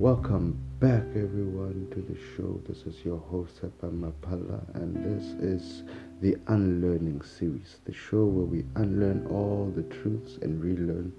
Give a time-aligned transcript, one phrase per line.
[0.00, 2.58] Welcome back, everyone, to the show.
[2.66, 5.82] This is your host, Sepa Mapala, and this is
[6.22, 11.12] the Unlearning series, the show where we unlearn all the truths and relearn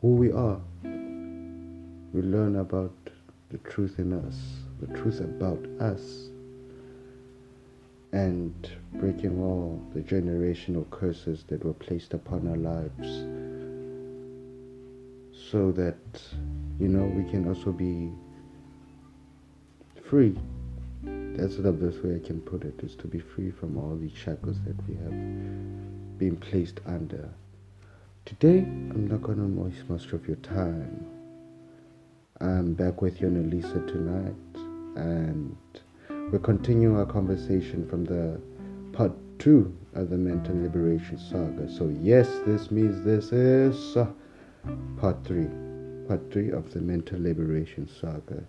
[0.00, 0.60] who we are.
[0.84, 2.94] We learn about
[3.50, 4.38] the truth in us,
[4.80, 6.28] the truth about us,
[8.12, 8.54] and
[8.94, 13.24] breaking all the generational curses that were placed upon our lives
[15.50, 15.96] so that
[16.82, 18.10] you know we can also be
[20.04, 20.36] free.
[21.04, 24.12] That's the best way i can put it is to be free from all these
[24.12, 27.30] shackles that we have been placed under.
[28.24, 31.06] Today i'm not going to waste much of your time.
[32.40, 34.34] I'm back with you and elisa tonight
[34.96, 35.56] and
[36.32, 38.40] we're continuing our conversation from the
[38.92, 41.70] part two of the mental liberation saga.
[41.70, 44.08] So yes this means this is uh,
[44.98, 45.46] part three
[46.06, 48.44] part three of the mental liberation saga.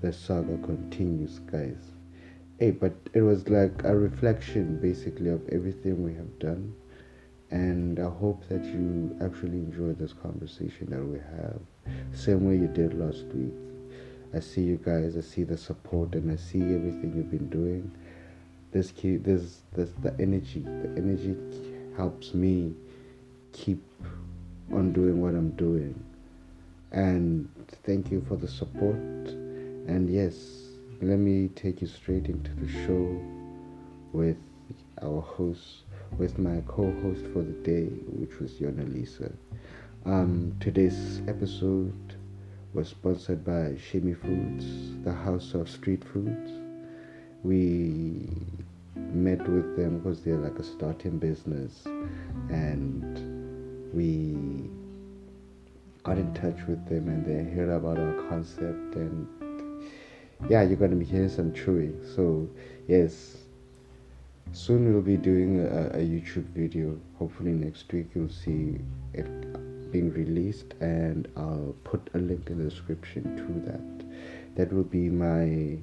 [0.00, 1.92] The saga continues, guys.
[2.58, 6.74] Hey, but it was like a reflection basically of everything we have done.
[7.50, 11.60] And I hope that you actually enjoy this conversation that we have.
[12.12, 13.54] Same way you did last week.
[14.34, 17.90] I see you guys, I see the support and I see everything you've been doing.
[18.72, 20.60] This key this this the energy.
[20.60, 21.36] The energy
[21.96, 22.74] helps me
[23.52, 23.82] keep
[24.72, 26.02] on doing what I'm doing
[26.92, 27.48] and
[27.84, 28.96] thank you for the support.
[28.96, 30.34] And yes,
[31.02, 33.20] let me take you straight into the show
[34.12, 34.36] with
[35.02, 35.82] our host,
[36.18, 39.30] with my co-host for the day, which was Yona Lisa.
[40.04, 42.16] Um, today's episode
[42.72, 44.64] was sponsored by Shimi Foods,
[45.04, 46.50] the house of street foods.
[47.42, 48.28] We
[48.94, 51.84] met with them because they're like a starting business,
[52.50, 54.70] and we
[56.06, 59.26] got in touch with them and they heard about our concept and
[60.48, 62.48] yeah you're going to be hearing some chewing so
[62.86, 63.38] yes
[64.52, 66.96] soon we'll be doing a, a youtube video.
[67.18, 68.78] Hopefully next week you'll see
[69.14, 69.26] it
[69.90, 74.06] being released and i'll put a link in the description to that.
[74.54, 75.76] That will be my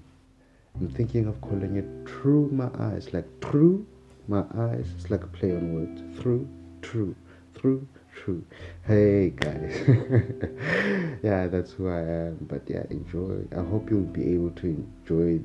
[0.79, 3.85] i'm thinking of calling it through my eyes like through
[4.29, 4.87] my eyes.
[4.95, 6.01] It's like a play on words.
[6.21, 6.47] Through
[6.81, 7.13] true
[7.55, 7.85] through
[8.15, 8.43] true.
[8.85, 9.75] Hey guys,
[11.23, 12.37] yeah, that's who I am.
[12.41, 13.45] But yeah, enjoy.
[13.55, 15.43] I hope you'll be able to enjoy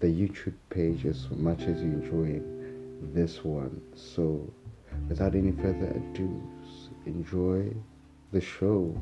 [0.00, 2.40] the YouTube page as much as you enjoy
[3.14, 3.80] this one.
[3.94, 4.48] So,
[5.08, 6.42] without any further ado,
[7.06, 7.74] enjoy
[8.32, 8.96] the show.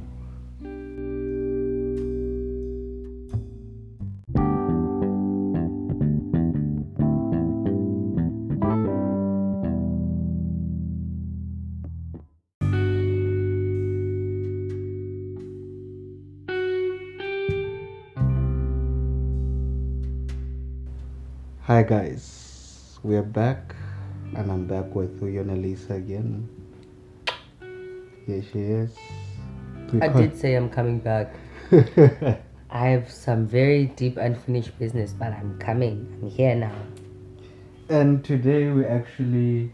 [21.66, 23.75] Hi guys, we are back
[24.37, 26.49] and I'm back with Uyona Lisa again.
[28.25, 28.94] Here she is.
[30.00, 31.34] I did say I'm coming back.
[32.71, 36.06] I have some very deep unfinished business, but I'm coming.
[36.22, 36.78] I'm here now.
[37.88, 39.72] And today we actually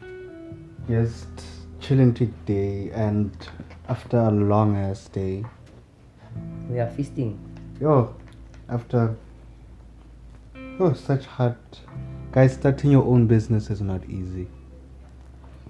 [0.89, 1.45] just
[1.79, 3.37] chilling today and
[3.91, 5.45] after a long ass day.
[6.71, 7.39] We are feasting.
[7.79, 8.17] Yo,
[8.71, 9.15] after
[10.81, 11.57] Oh, such hard.
[12.33, 14.49] Guys, starting your own business is not easy.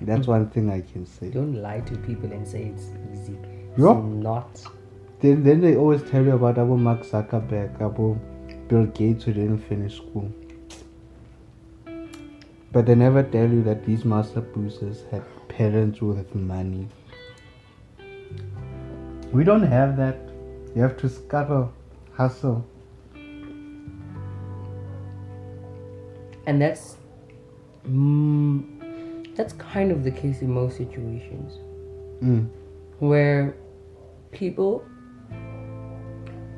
[0.01, 1.29] That's one thing I can say.
[1.29, 3.37] Don't lie to people and say it's easy.
[3.77, 3.99] Yeah.
[3.99, 4.62] It's not.
[5.21, 8.15] Then, then they always tell you about Abu Mark Zuckerberg, Abu
[8.69, 10.33] Bill Gates who didn't finish school.
[12.73, 16.89] But they never tell you that these master boosters had parents with money.
[19.33, 20.17] We don't have that.
[20.75, 21.73] You have to scuttle,
[22.15, 22.67] hustle.
[26.47, 26.97] And that's
[27.89, 28.65] mm,
[29.37, 31.59] that's kind of the case in most situations
[32.23, 32.49] mm.
[32.99, 33.57] where
[34.31, 34.85] people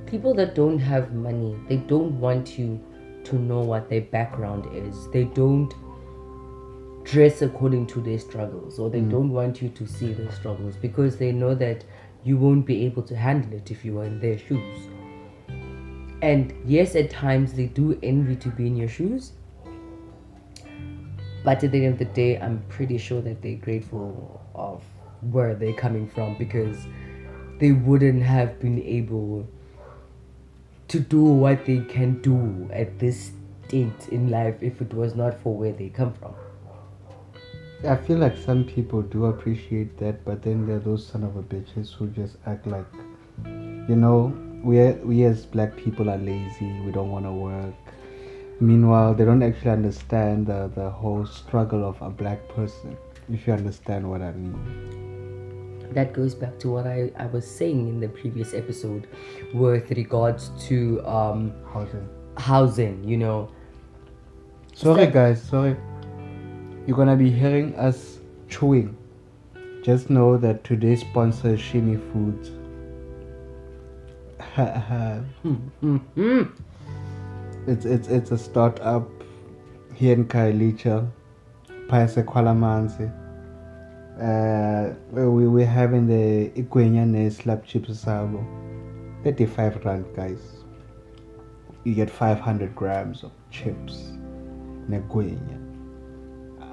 [0.07, 2.81] people that don't have money they don't want you
[3.25, 5.75] to know what their background is they don't
[7.05, 9.11] dress according to their struggles or they Mm.
[9.11, 11.85] don't want you to see their struggles because they know that
[12.25, 14.89] you won't be able to handle it if you are in their shoes
[16.23, 19.33] and yes at times they do envy to be in your shoes
[21.45, 24.83] but at the end of the day i'm pretty sure that they're grateful of
[25.31, 26.87] where they're coming from because
[27.59, 29.47] they wouldn't have been able
[30.89, 33.33] to do what they can do at this
[33.67, 36.35] state in life if it was not for where they come from
[37.87, 41.37] I feel like some people do appreciate that, but then there are those son of
[41.37, 42.87] a bitches who just act like,
[43.45, 44.33] you know,
[44.63, 46.81] we we as black people are lazy.
[46.81, 47.75] We don't want to work.
[48.61, 52.97] Meanwhile, they don't actually understand the, the whole struggle of a black person.
[53.33, 55.81] If you understand what I mean.
[55.93, 59.07] that goes back to what I, I was saying in the previous episode
[59.55, 62.09] with regards to um, Housing.
[62.37, 63.49] housing, you know.
[64.75, 65.43] Sorry, that- guys.
[65.43, 65.77] Sorry.
[66.87, 68.19] You're gonna be hearing us
[68.49, 68.97] chewing.
[69.83, 72.51] Just know that today's sponsor is Shimi Foods.
[74.57, 76.43] Hmm, hmm, hmm.
[77.67, 79.09] It's it's it's a startup
[79.95, 81.11] here in Khayelitsha,
[81.89, 83.11] Paise Kwalamanzi.
[84.21, 88.45] Uh, we we're having the Igwenya ne slab chips sabo.
[89.25, 90.65] 35 rand guys.
[91.85, 94.13] You get 500 grams of chips.
[94.91, 95.59] Negwenya.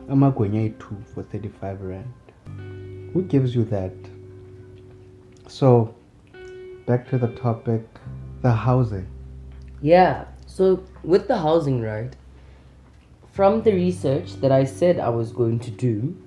[0.10, 2.14] Amagwenya 2 for 35 rand.
[3.14, 3.94] Who gives you that?
[5.48, 5.96] So,
[6.86, 7.82] back to the topic
[8.42, 9.08] the housing.
[9.82, 10.26] Yeah.
[10.54, 12.14] So with the housing, right?
[13.32, 16.18] From the research that I said I was going to do,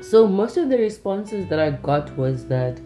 [0.00, 2.80] so most of the responses that I got was that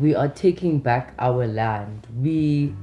[0.00, 2.06] we are taking back our land.
[2.16, 2.76] We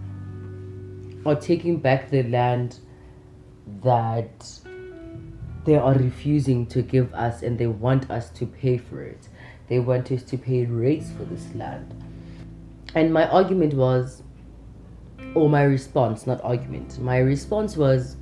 [1.26, 2.80] are taking back the land
[3.82, 4.60] that
[5.64, 9.30] they are refusing to give us and they want us to pay for it.
[9.70, 11.94] They want us to pay rates for this land.
[12.94, 14.22] And my argument was,
[15.36, 18.16] or my response, not argument, my response was,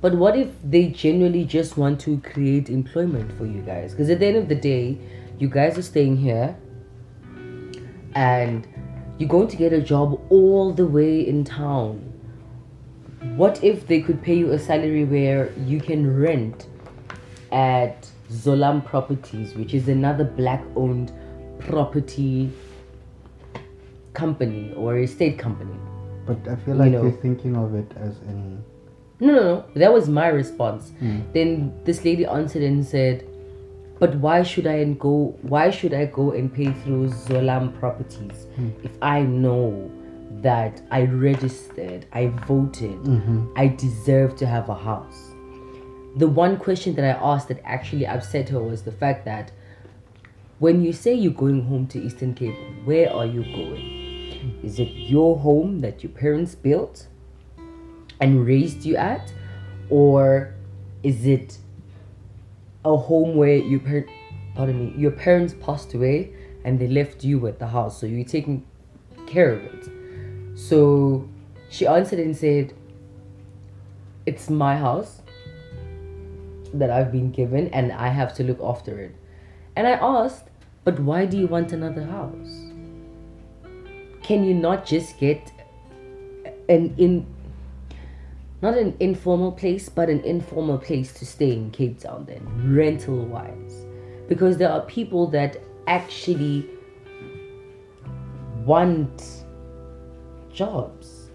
[0.00, 3.92] but what if they genuinely just want to create employment for you guys?
[3.92, 4.98] Because at the end of the day,
[5.38, 6.56] you guys are staying here
[8.14, 8.66] and
[9.18, 12.12] you're going to get a job all the way in town.
[13.36, 16.68] What if they could pay you a salary where you can rent
[17.50, 21.12] at Zolam Properties, which is another black owned
[21.58, 22.52] property
[24.12, 25.76] company or estate company?
[26.26, 27.02] But I feel like know.
[27.02, 28.64] you're thinking of it as in.
[29.20, 29.64] No, no, no.
[29.74, 30.90] That was my response.
[30.98, 31.20] Hmm.
[31.32, 33.26] Then this lady answered and said,
[33.98, 35.36] "But why should I go?
[35.42, 38.70] Why should I go and pay through Zolam Properties hmm.
[38.82, 39.90] if I know
[40.42, 43.46] that I registered, I voted, mm-hmm.
[43.56, 45.30] I deserve to have a house?"
[46.16, 49.52] The one question that I asked that actually upset her was the fact that
[50.58, 53.95] when you say you're going home to Eastern Cape, where are you going?
[54.62, 57.06] Is it your home that your parents built?
[58.20, 59.32] and raised you at?
[59.90, 60.54] Or
[61.02, 61.58] is it
[62.84, 64.06] a home where your par-
[64.54, 66.32] pardon me your parents passed away
[66.64, 68.64] and they left you with the house so you're taking
[69.26, 70.58] care of it?
[70.58, 71.28] So
[71.68, 72.72] she answered and said
[74.24, 75.22] it's my house
[76.74, 79.14] that I've been given and I have to look after it.
[79.76, 80.48] And I asked
[80.84, 82.65] but why do you want another house
[84.26, 85.52] can you not just get
[86.68, 87.24] an in
[88.60, 93.24] not an informal place, but an informal place to stay in Cape Town, then, rental
[93.26, 93.84] wise.
[94.28, 96.68] Because there are people that actually
[98.64, 99.44] want
[100.52, 101.30] jobs.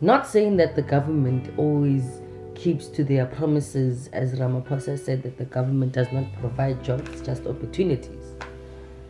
[0.00, 2.22] Not saying that the government always
[2.54, 7.46] keeps to their promises, as Ramaphosa said, that the government does not provide jobs, just
[7.46, 8.34] opportunities.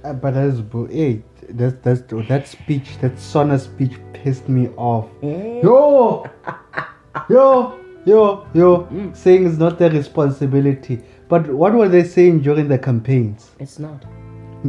[0.02, 0.32] Uh, but
[0.70, 5.08] bu- hey, that's that's that speech, that Sona speech pissed me off.
[5.22, 5.63] Mm.
[5.63, 6.31] Yo,
[7.29, 9.17] yo, yo, yo, mm.
[9.17, 11.03] saying it's not their responsibility.
[11.29, 13.51] But what were they saying during the campaigns?
[13.58, 14.05] It's not.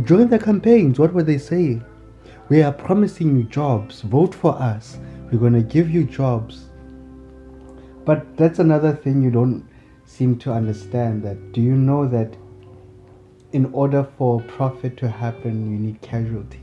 [0.06, 1.84] During the campaigns, what were they saying?
[2.50, 4.02] We are promising you jobs.
[4.02, 4.98] Vote for us.
[5.32, 6.70] We're gonna give you jobs.
[8.06, 9.68] But that's another thing you don't
[10.06, 11.24] seem to understand.
[11.24, 12.36] That do you know that
[13.54, 16.60] in order for profit to happen, you need casualty.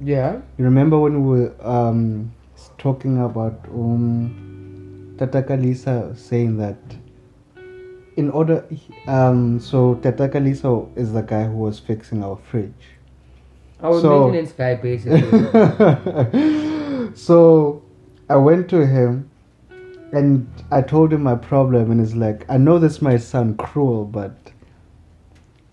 [0.00, 0.40] Yeah.
[0.56, 2.32] You remember when we were um,
[2.78, 6.78] talking about um, Tataka Lisa saying that
[8.16, 8.64] in order,
[9.06, 12.72] um, so Tataka Lisa is the guy who was fixing our fridge.
[13.82, 15.20] Our So- maintenance guy, basically.
[17.14, 17.82] so
[18.28, 19.30] I went to him
[20.12, 24.04] and I told him my problem, and he's like, I know this might sound cruel,
[24.04, 24.34] but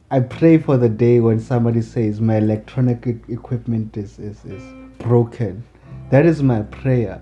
[0.09, 4.63] I pray for the day when somebody says my electronic equipment is, is, is
[4.99, 5.65] broken.
[6.11, 7.21] That is my prayer.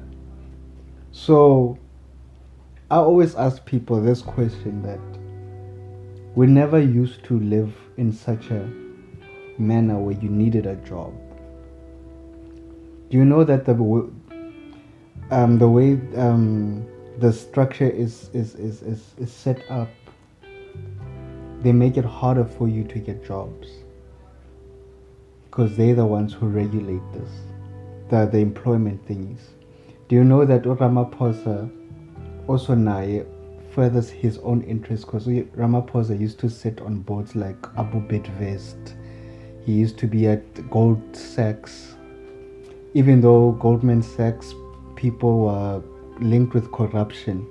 [1.11, 1.79] So
[2.91, 4.99] I always ask people this question that
[6.35, 8.69] we never used to live in such a
[9.57, 11.11] manner where you needed a job.
[13.09, 13.73] Do you know that the
[15.31, 16.85] um, the way um,
[17.17, 19.89] the structure is, is, is, is, is set up,
[21.65, 23.69] they make it harder for you to get jobs.
[25.45, 27.29] because they're the ones who regulate this,
[28.09, 29.45] the the employment thingies.
[30.09, 31.71] Do you know that Ramaphosa
[32.47, 33.23] also now
[33.71, 38.93] furthers his own interests because Ramaphosa used to sit on boards like Abu Bidvest.
[39.65, 41.95] He used to be at Gold Sachs.
[42.93, 44.53] Even though Goldman Sachs
[44.97, 45.81] people were
[46.19, 47.47] linked with corruption,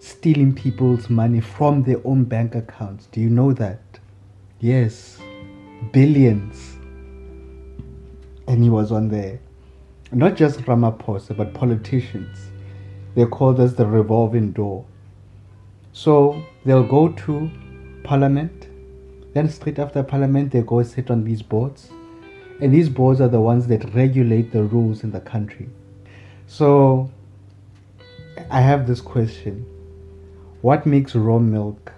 [0.00, 3.06] stealing people's money from their own bank accounts.
[3.06, 3.80] Do you know that?
[4.60, 5.18] Yes,
[5.92, 6.76] billions.
[8.46, 9.40] And he was on there.
[10.12, 12.38] Not just Ramaphosa, but politicians.
[13.14, 14.84] They call this the revolving door.
[15.92, 17.50] So they'll go to
[18.04, 18.68] parliament,
[19.34, 21.90] then straight after parliament, they go sit on these boards.
[22.60, 25.68] And these boards are the ones that regulate the rules in the country.
[26.46, 27.10] So
[28.50, 29.66] I have this question
[30.60, 31.92] What makes raw milk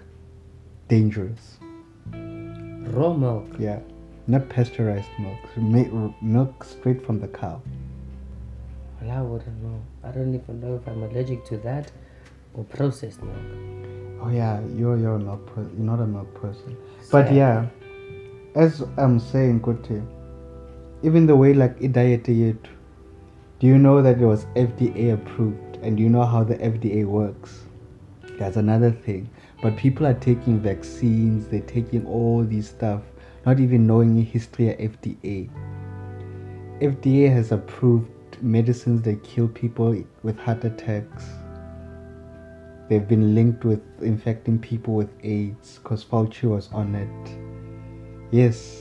[0.87, 1.57] dangerous?
[2.13, 3.47] Raw milk.
[3.57, 3.79] Yeah,
[4.27, 5.39] not pasteurized milk.
[5.57, 7.59] Ma- milk straight from the cow.
[9.01, 9.81] Well, I wouldn't know.
[10.03, 11.91] I don't even know if I'm allergic to that
[12.53, 14.21] or processed milk.
[14.21, 16.77] Oh yeah, you're you're a milk you're not a milk person.
[17.09, 17.65] But yeah,
[18.53, 20.03] as I'm saying, Kote,
[21.01, 26.03] even the way like diet do you know that it was FDA approved, and do
[26.03, 27.70] you know how the FDA works?
[28.41, 29.29] That's another thing.
[29.61, 33.03] But people are taking vaccines, they're taking all these stuff,
[33.45, 35.47] not even knowing the history of FDA.
[36.79, 38.09] FDA has approved
[38.41, 41.23] medicines that kill people with heart attacks.
[42.89, 48.33] They've been linked with infecting people with AIDS because Fauci was on it.
[48.33, 48.75] Yes,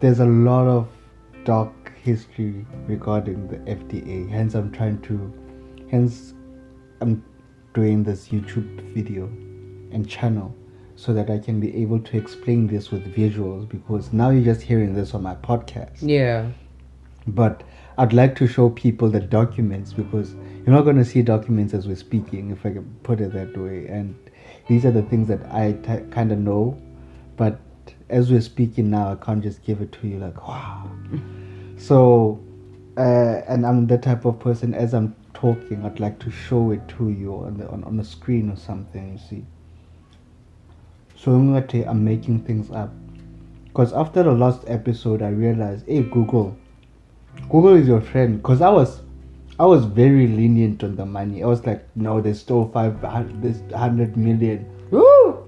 [0.00, 0.88] there's a lot of
[1.44, 4.28] dark history regarding the FDA.
[4.28, 5.32] Hence, I'm trying to,
[5.90, 6.34] hence,
[7.00, 7.24] I'm
[7.74, 9.24] doing this YouTube video
[9.92, 10.54] and channel
[10.96, 14.62] so that I can be able to explain this with visuals because now you're just
[14.62, 16.50] hearing this on my podcast Yeah.
[17.26, 17.62] but
[17.98, 21.86] I'd like to show people the documents because you're not going to see documents as
[21.86, 23.86] we're speaking, if I can put it that way.
[23.86, 24.14] And
[24.68, 26.76] these are the things that I t- kind of know,
[27.36, 27.60] but
[28.08, 30.90] as we're speaking now, I can't just give it to you like, wow.
[31.76, 32.40] so,
[32.96, 33.00] uh,
[33.48, 35.14] and I'm the type of person, as I'm
[35.44, 38.56] talking, I'd like to show it to you on the on, on the screen or
[38.56, 39.44] something, you see.
[41.16, 42.90] So Ngate, I'm making things up.
[43.66, 46.56] Because after the last episode, I realized, hey, Google,
[47.50, 48.40] Google is your friend.
[48.40, 49.02] Because I was,
[49.58, 51.42] I was very lenient on the money.
[51.42, 55.44] I was like, no, they stole five hundred, there's hundred million, Woo!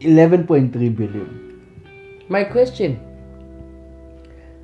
[0.00, 1.62] eleven point three billion.
[2.28, 2.98] My question.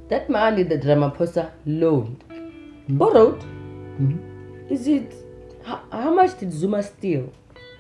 [0.09, 2.25] That money that Ramaphosa loaned,
[2.89, 3.41] borrowed,
[4.01, 4.34] Mhm.
[4.71, 5.15] Is it,
[5.65, 7.33] how, how much did Zuma steal?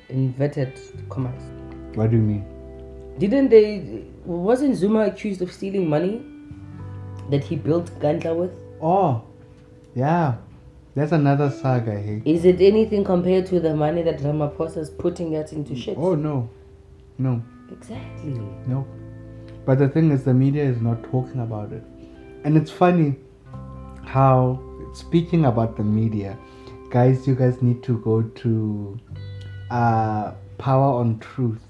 [0.08, 1.42] Inverted commas.
[1.94, 2.44] What do you mean?
[3.18, 6.22] Didn't they, wasn't Zuma accused of stealing money
[7.30, 8.52] that he built Nkandla with?
[8.82, 9.22] Oh,
[9.94, 10.34] yeah,
[10.94, 11.92] that's another saga.
[11.92, 12.22] Hey.
[12.24, 15.96] Is it anything compared to the money that Ramaphosa is putting out into mm, shit?
[15.96, 16.48] Oh no,
[17.18, 18.32] no, Exactly.
[18.66, 18.86] no.
[19.64, 21.82] But the thing is, the media is not talking about it,
[22.44, 23.16] and it's funny
[24.04, 24.60] how
[24.92, 26.36] speaking about the media,
[26.94, 28.96] guys, you guys need to go to
[29.72, 31.60] uh, Power on Truth,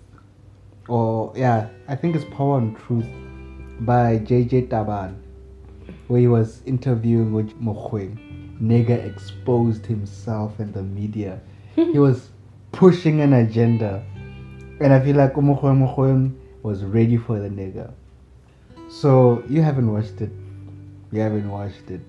[0.86, 3.06] or yeah, I think it's Power on Truth
[3.86, 5.16] by JJ Tabane,
[6.08, 8.18] where he was interviewing with Mokhweng.
[8.60, 11.40] Nigga exposed himself in the media.
[11.74, 12.28] he was
[12.72, 14.04] pushing an agenda,
[14.78, 17.94] and I feel like Mokhweng was ready for the nigga.
[18.90, 20.32] So you haven't watched it.
[21.12, 22.02] You haven't watched it.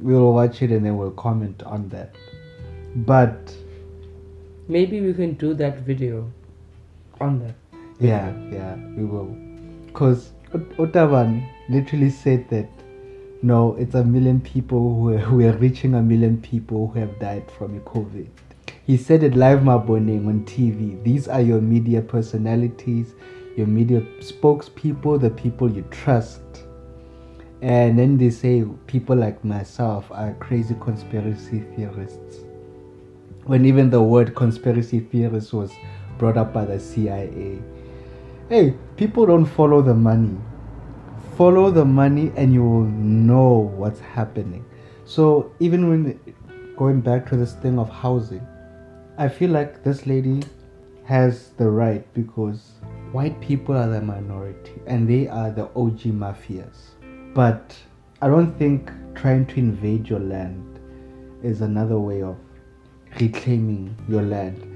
[0.00, 2.14] We'll watch it and then we'll comment on that.
[2.94, 3.54] But
[4.68, 6.30] Maybe we can do that video
[7.20, 7.54] on that.
[7.98, 9.36] yeah, yeah, we will.
[9.86, 12.68] Because Otavan literally said that
[13.42, 17.18] no, it's a million people who are, who are reaching a million people who have
[17.18, 18.28] died from COVID.
[18.86, 21.02] He said it live Maboning on TV.
[21.02, 23.14] These are your media personalities,
[23.56, 26.40] your media spokespeople, the people you trust.
[27.62, 32.44] And then they say people like myself are crazy conspiracy theorists.
[33.44, 35.72] When even the word conspiracy theorist was
[36.18, 37.58] brought up by the CIA.
[38.48, 40.38] Hey, people don't follow the money.
[41.36, 44.64] Follow the money and you will know what's happening.
[45.04, 46.20] So, even when
[46.76, 48.46] going back to this thing of housing,
[49.18, 50.42] I feel like this lady
[51.04, 52.72] has the right because
[53.10, 56.90] white people are the minority and they are the OG mafias.
[57.34, 57.76] But
[58.20, 60.78] I don't think trying to invade your land
[61.42, 62.36] is another way of
[63.20, 64.68] reclaiming your land.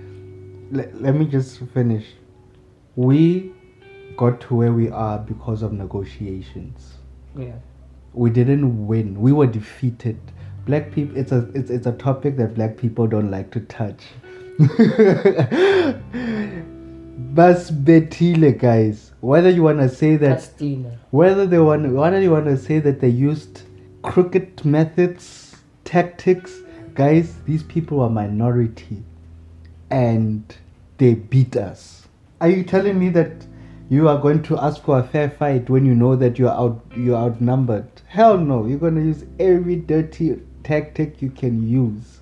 [0.73, 2.05] Let, let me just finish.
[2.97, 3.53] We
[4.17, 6.95] got to where we are because of negotiations.
[7.37, 7.53] Yeah.
[8.15, 9.21] we didn't win.
[9.21, 10.19] We were defeated.
[10.65, 11.17] Black people.
[11.17, 14.03] It's a it's, it's a topic that black people don't like to touch.
[17.37, 19.13] Bas betile, guys.
[19.21, 20.97] Whether you wanna say that Castina.
[21.11, 23.63] whether they want whether you want to say that they used
[24.03, 26.61] crooked methods tactics
[26.97, 29.03] guys these people are minority
[29.91, 30.57] and
[30.99, 32.09] they beat us
[32.41, 33.47] are you telling me that
[33.89, 36.83] you are going to ask for a fair fight when you know that you're out
[36.97, 42.19] you're outnumbered hell no you're to use every dirty tactic you can use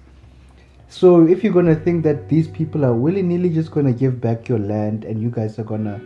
[0.89, 4.59] so if you're to think that these people are willy-nilly just to give back your
[4.59, 6.01] land and you guys are to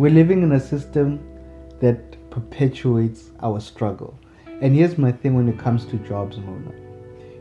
[0.00, 1.20] we're living in a system
[1.80, 4.18] that perpetuates our struggle.
[4.62, 6.79] And here's my thing when it comes to jobs, Mona.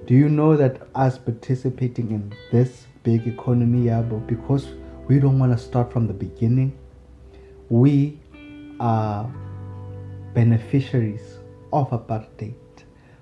[0.10, 4.68] Do you know that us participating in this big economy, Yabo, because
[5.08, 6.75] we don't want to start from the beginning,
[7.70, 8.20] we
[8.80, 9.32] are
[10.34, 11.38] beneficiaries
[11.72, 12.56] of apartheid.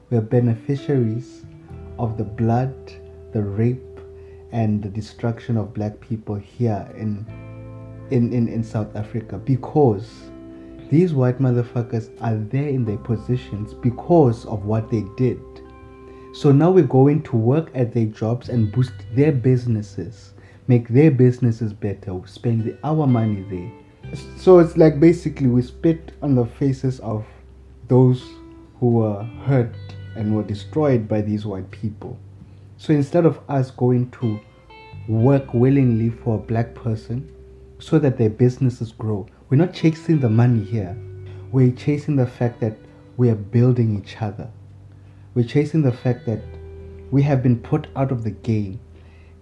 [0.09, 1.45] We're beneficiaries
[1.99, 2.73] of the blood,
[3.33, 3.99] the rape,
[4.53, 7.25] and the destruction of black people here in
[8.11, 10.09] in, in, in South Africa because
[10.89, 15.37] these white motherfuckers are there in their positions because of what they did.
[16.37, 20.35] So now we're going to work at their jobs and boost their businesses,
[20.67, 24.15] make their businesses better, we spend our money there.
[24.37, 27.25] So it's like basically we spit on the faces of
[27.87, 28.23] those
[28.79, 29.73] who were hurt
[30.15, 32.19] and were destroyed by these white people.
[32.77, 34.39] So instead of us going to
[35.07, 37.33] work willingly for a black person,
[37.79, 39.25] so that their businesses grow.
[39.49, 40.95] We're not chasing the money here.
[41.51, 42.77] We're chasing the fact that
[43.17, 44.51] we are building each other.
[45.37, 46.39] We're chasing the fact that
[47.11, 48.79] we have been put out of the game.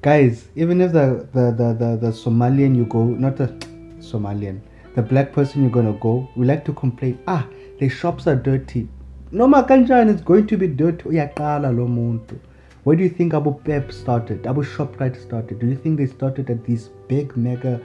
[0.02, 3.48] Guys, even if the, the, the, the, the Somalian you go, not the
[4.00, 4.60] Somalian,
[4.96, 7.48] the black person you're gonna go, we like to complain, ah,
[7.80, 8.90] the shops are dirty.
[9.32, 11.06] No makanjan is going to be dirty.
[11.06, 12.38] Uyaqala lo muntu.
[12.84, 14.46] Where do you think Abu Pep started?
[14.46, 15.60] Abu Shoprite started?
[15.60, 17.82] Do you think they started at these big mega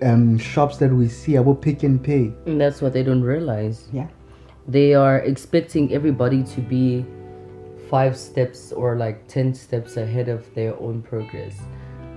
[0.00, 2.32] um, shops that we see, Abu Pick and Pay?
[2.46, 3.90] And that's what they don't realize.
[3.92, 4.08] Yeah.
[4.68, 7.04] They are expecting everybody to be
[7.90, 11.54] five steps or like 10 steps ahead of their own progress.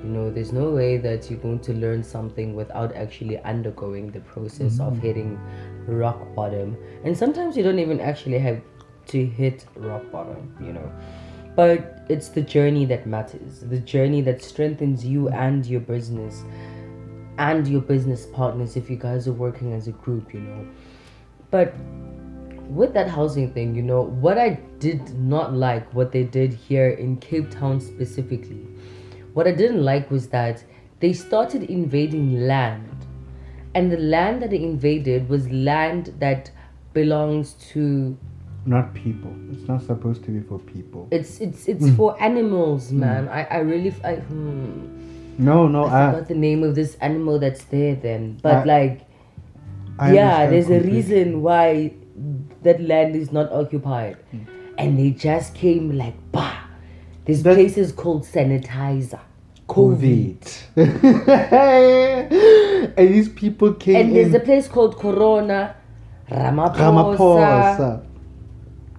[0.03, 4.19] You know, there's no way that you're going to learn something without actually undergoing the
[4.19, 5.01] process of mm.
[5.01, 5.39] hitting
[5.87, 6.77] rock bottom.
[7.03, 8.61] And sometimes you don't even actually have
[9.07, 10.91] to hit rock bottom, you know.
[11.55, 16.43] But it's the journey that matters, the journey that strengthens you and your business
[17.37, 20.67] and your business partners if you guys are working as a group, you know.
[21.51, 21.73] But
[22.69, 26.89] with that housing thing, you know, what I did not like what they did here
[26.89, 28.65] in Cape Town specifically,
[29.33, 30.63] what I didn't like was that
[30.99, 32.89] they started invading land.
[33.73, 36.49] And the land that they invaded was land that
[36.93, 38.17] belongs to
[38.65, 39.35] Not people.
[39.51, 41.07] It's not supposed to be for people.
[41.11, 43.27] it's it's it's for animals, man.
[43.29, 44.87] I, I really I, hmm.
[45.37, 48.39] No, no, I I, forgot the name of this animal that's there then.
[48.41, 49.01] But I- like
[49.99, 51.93] I yeah, there's a reason why
[52.63, 54.17] that land is not occupied.
[54.31, 54.39] Hmm.
[54.77, 56.53] And they just came like bah.
[57.25, 59.19] This That- place is called sanitizer.
[59.67, 60.37] COVID.
[62.97, 65.75] and these people came And there's in a place called Corona,
[66.29, 66.75] Ramaphosa.
[66.77, 68.05] Ramaphosa.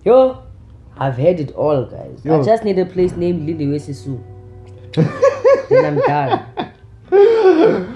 [0.05, 0.43] Yo,
[0.99, 2.27] I've heard it all, guys.
[2.27, 4.21] I just need a place named Lindiwe Sisulu.
[5.69, 6.47] then I'm done.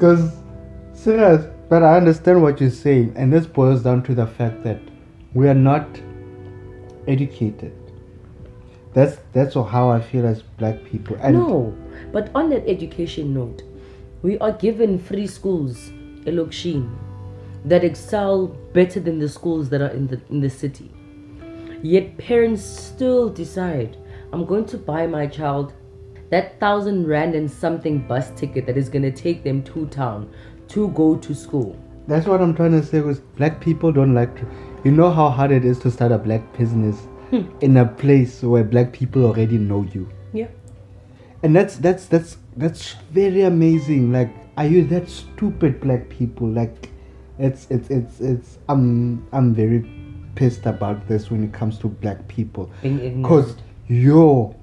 [0.00, 0.32] Because,
[0.94, 4.80] serious, but I understand what you're saying, and this boils down to the fact that
[5.34, 5.86] we are not
[7.06, 7.72] educated.
[8.92, 11.16] That's that's how I feel as black people.
[11.20, 11.72] And No,
[12.12, 13.62] but on that education note,
[14.22, 15.90] we are given free schools,
[16.26, 16.90] Elokshin,
[17.64, 20.90] that excel better than the schools that are in the in the city.
[21.82, 23.96] Yet parents still decide,
[24.32, 25.72] I'm going to buy my child
[26.30, 30.30] that thousand rand and something bus ticket that is gonna take them to town
[30.70, 31.76] to go to school.
[32.06, 33.00] that's what I'm trying to say.
[33.00, 34.46] Was black people don't like to.
[34.84, 36.96] You know how hard it is to start a black business
[37.30, 37.42] hmm.
[37.60, 40.08] in a place where black people already know you.
[40.32, 40.48] Yeah.
[41.42, 46.90] and that's that's that's that's very amazing like are you that stupid black people like
[47.38, 49.84] it's it's it's it's i'm i'm very
[50.34, 53.56] pissed about this when it comes to black people because
[53.88, 54.54] yo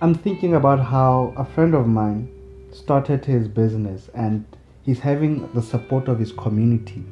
[0.00, 2.28] i'm thinking about how a friend of mine
[2.72, 4.44] started his business and
[4.84, 7.02] he's having the support of his community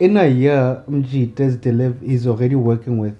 [0.00, 3.16] in a year Mjit is deliv- he's already working with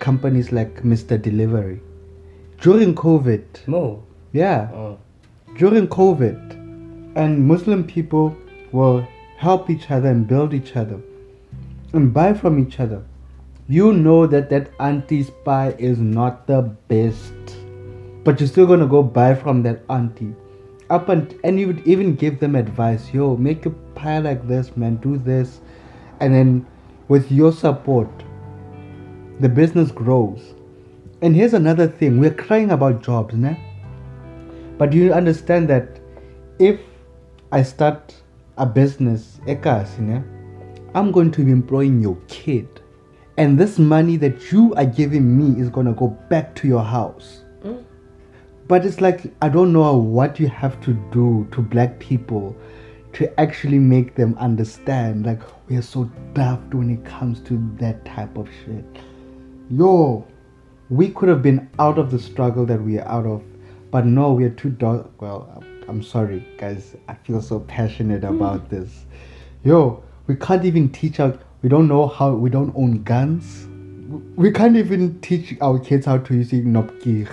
[0.00, 1.80] companies like mr delivery
[2.60, 4.02] during covid Mo.
[4.32, 4.98] yeah Oh.
[5.58, 6.54] during COVID,
[7.16, 8.36] and Muslim people
[8.72, 9.06] will
[9.38, 10.98] help each other and build each other
[11.94, 13.02] and buy from each other.
[13.68, 17.56] You know that that auntie's pie is not the best,
[18.24, 20.34] but you're still gonna go buy from that auntie.
[20.88, 23.12] Up and and you would even give them advice.
[23.12, 24.96] Yo, make your pie like this, man.
[24.96, 25.60] Do this,
[26.20, 26.66] and then
[27.08, 28.08] with your support,
[29.40, 30.54] the business grows.
[31.22, 33.58] And here's another thing: we're crying about jobs, né?
[34.78, 35.98] But you understand that
[36.58, 36.78] if
[37.50, 38.14] I start
[38.58, 40.22] a business, ekasi?
[40.94, 42.68] I'm going to be employing your kid.
[43.38, 46.82] And this money that you are giving me is going to go back to your
[46.82, 47.42] house.
[48.68, 52.56] But it's like, I don't know what you have to do to black people
[53.12, 55.24] to actually make them understand.
[55.24, 58.84] Like, we are so daft when it comes to that type of shit.
[59.70, 60.26] Yo,
[60.90, 63.44] we could have been out of the struggle that we are out of.
[63.92, 65.22] But no, we are too dark.
[65.22, 66.96] Well, I'm sorry, guys.
[67.08, 69.06] I feel so passionate about this.
[69.64, 71.38] Yo, we can't even teach our.
[71.62, 72.34] We don't know how.
[72.34, 73.68] We don't own guns.
[74.36, 77.28] We can't even teach our kids how to use nopkir.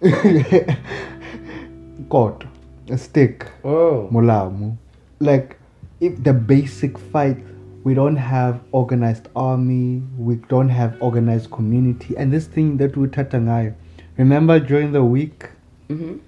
[2.08, 2.48] God,
[2.88, 4.08] a stick, Oh.
[4.10, 4.76] molamu.
[5.20, 5.56] Like,
[6.00, 7.36] if the basic fight,
[7.84, 10.02] we don't have organized army.
[10.18, 12.16] We don't have organized community.
[12.16, 13.74] And this thing that we tatangai.
[14.16, 15.48] Remember during the week,
[15.88, 16.18] Mm-hmm.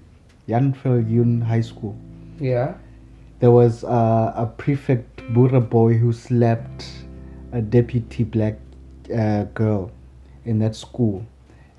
[0.48, 1.96] Yanfeld Yun High School.
[2.40, 2.74] Yeah.
[3.38, 6.84] There was uh, a prefect Bura boy who slapped
[7.52, 8.56] a deputy black
[9.16, 9.92] uh, girl
[10.44, 11.24] in that school,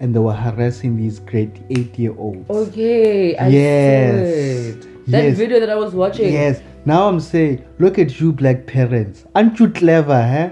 [0.04, 2.50] and they were harassing these grade eight year olds.
[2.50, 3.38] Okay.
[3.38, 4.76] I Yes.
[5.08, 5.38] That Yes.
[5.38, 6.34] video that I was watching.
[6.34, 6.62] Yes.
[6.86, 9.24] Now I'm saying, look at you, black parents.
[9.34, 10.50] Aren't you clever, huh?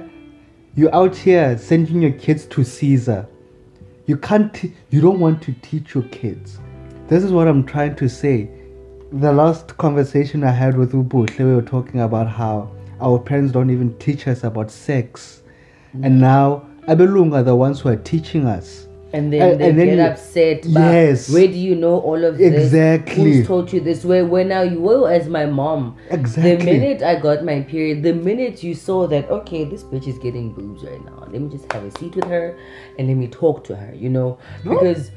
[0.76, 3.28] You're out here sending your kids to Caesar.
[4.06, 4.54] You can't.
[4.54, 6.58] T- you don't want to teach your kids.
[7.10, 8.50] This is what I'm trying to say.
[9.12, 13.70] The last conversation I had with Ubuhle, we were talking about how our parents don't
[13.70, 15.44] even teach us about sex,
[15.94, 16.26] and mm.
[16.32, 18.88] now Abelung are the ones who are teaching us.
[19.14, 20.62] And then they and then get you- upset.
[20.64, 21.30] But Yes.
[21.30, 22.54] Where do you know all of this?
[22.66, 23.16] Exactly.
[23.24, 24.06] Who's taught you this?
[24.06, 25.98] Where when now you were as my mom.
[26.10, 26.56] Exactly.
[26.56, 30.18] The minute I got my period, the minute you saw that, okay, this bitch is
[30.18, 31.28] getting boobs right now.
[31.30, 32.58] Let me just have a seat with her
[32.98, 34.38] and let me talk to her, you know?
[34.64, 35.12] Because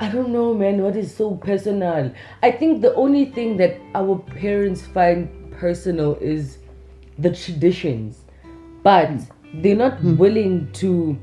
[0.00, 2.10] I don't know, man, what is so personal.
[2.42, 6.58] I think the only thing that our parents find personal is
[7.18, 8.18] the traditions.
[8.82, 9.10] But
[9.54, 10.16] they're not Hmm.
[10.16, 11.16] willing to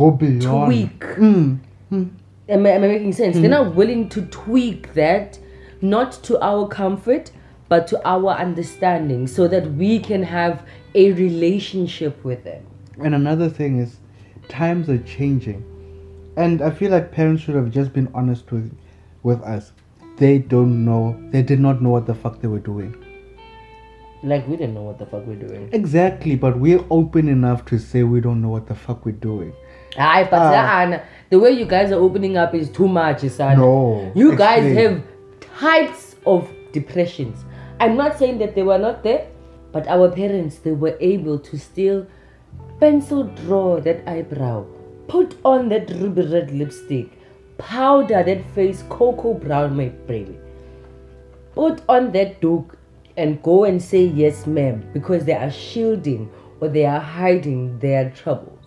[0.00, 0.66] Go beyond.
[0.66, 1.00] tweak.
[1.00, 1.58] Mm.
[1.92, 3.36] Am I, am I making sense?
[3.36, 5.38] They're not willing to tweak that,
[5.82, 7.30] not to our comfort,
[7.68, 12.64] but to our understanding, so that we can have a relationship with them.
[12.98, 13.98] And another thing is,
[14.48, 15.62] times are changing,
[16.34, 18.74] and I feel like parents should have just been honest with,
[19.22, 19.72] with us.
[20.16, 21.22] They don't know.
[21.30, 22.96] They did not know what the fuck they were doing.
[24.22, 25.68] Like we didn't know what the fuck we're doing.
[25.72, 29.52] Exactly, but we're open enough to say we don't know what the fuck we're doing.
[29.98, 31.00] Aye, but uh,
[31.30, 33.58] the way you guys are opening up is too much, son.
[33.58, 35.02] No, You guys explain.
[35.02, 35.02] have
[35.58, 37.44] types of depressions.
[37.80, 39.26] I'm not saying that they were not there,
[39.72, 42.06] but our parents they were able to still
[42.78, 44.64] pencil draw that eyebrow,
[45.08, 47.10] put on that ruby red lipstick,
[47.58, 50.38] powder that face cocoa brown, my baby.
[51.54, 52.78] Put on that duke
[53.16, 58.10] and go and say yes, ma'am, because they are shielding or they are hiding their
[58.10, 58.59] troubles.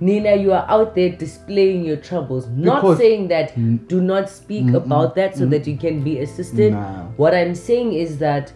[0.00, 2.46] Nina, you are out there displaying your troubles.
[2.48, 3.86] Not Because- saying that mm.
[3.88, 6.72] do not speak about that so that you can be assisted.
[6.72, 7.04] Nah.
[7.16, 8.52] What I'm saying is that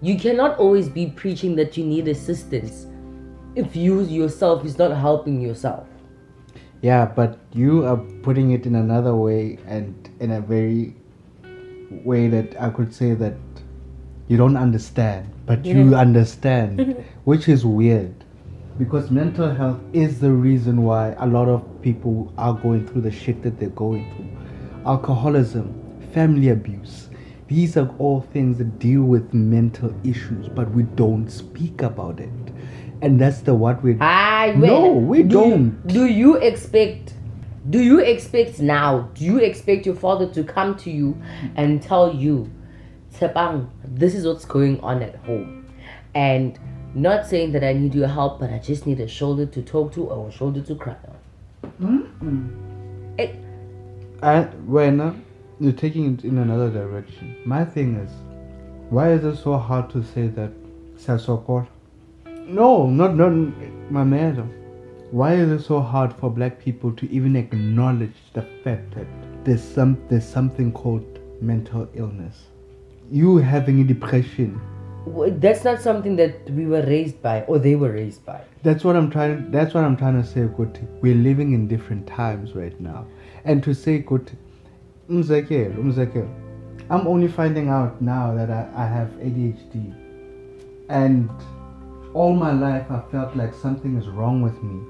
[0.00, 2.86] you cannot always be preaching that you need assistance
[3.54, 5.86] if you yourself is not helping yourself.
[6.82, 10.94] Yeah, but you are putting it in another way and in a very
[12.04, 13.34] way that I could say that
[14.28, 18.14] you don't understand, but you understand, which is weird.
[18.78, 23.10] Because mental health is the reason why a lot of people are going through the
[23.10, 24.28] shit that they're going through.
[24.86, 25.74] Alcoholism,
[26.12, 27.08] family abuse.
[27.48, 32.30] These are all things that deal with mental issues, but we don't speak about it.
[33.02, 35.86] And that's the what we Ah, No, we do don't.
[35.86, 37.14] do you expect?
[37.70, 39.10] Do you expect now?
[39.14, 41.16] Do you expect your father to come to you
[41.56, 42.50] and tell you,
[43.14, 45.66] Tepang, this is what's going on at home,
[46.14, 46.58] and
[46.94, 49.92] not saying that I need your help, but I just need a shoulder to talk
[49.92, 50.96] to or a shoulder to cry
[51.80, 53.14] on.
[53.18, 53.32] Eh,
[54.22, 55.14] And when uh,
[55.60, 58.10] you're taking it in another direction, my thing is,
[58.90, 60.50] why is it so hard to say that
[60.96, 61.66] Sasokor?
[62.46, 63.32] No, not not
[63.90, 64.50] my madam.
[65.10, 69.06] Why is it so hard for black people to even acknowledge the fact that
[69.44, 72.46] there's some there's something called mental illness?
[73.10, 74.60] You having a depression,
[75.38, 78.40] that's not something that we were raised by or they were raised by.
[78.62, 79.50] That's what I'm trying.
[79.50, 80.86] That's what I'm trying to say, Kuti.
[81.00, 83.06] We're living in different times right now,
[83.44, 84.36] and to say, Kuti,
[86.90, 89.94] I'm only finding out now that I, I have ADHD,
[90.88, 91.30] and
[92.14, 94.82] all my life I felt like something is wrong with me,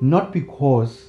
[0.00, 1.06] not because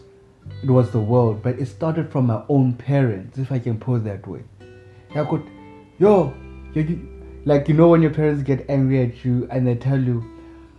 [0.63, 3.97] it was the world, but it started from my own parents, if I can put
[3.97, 4.43] it that way.
[5.99, 6.33] Yo,
[6.73, 7.16] yo, you,
[7.47, 10.21] like you know when your parents get angry at you and they tell you,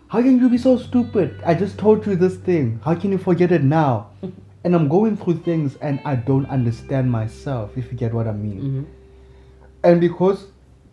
[0.09, 1.41] how can you be so stupid?
[1.45, 2.79] I just told you this thing.
[2.85, 4.11] How can you forget it now?
[4.65, 8.33] and I'm going through things and I don't understand myself, if you get what I
[8.33, 8.61] mean.
[8.61, 8.83] Mm-hmm.
[9.85, 10.49] And because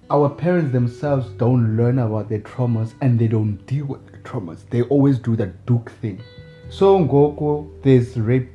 [0.09, 4.69] our parents themselves don't learn about their traumas and they don't deal with their traumas,
[4.69, 6.21] they always do the Duke thing.
[6.69, 8.49] So in Goku, there's rape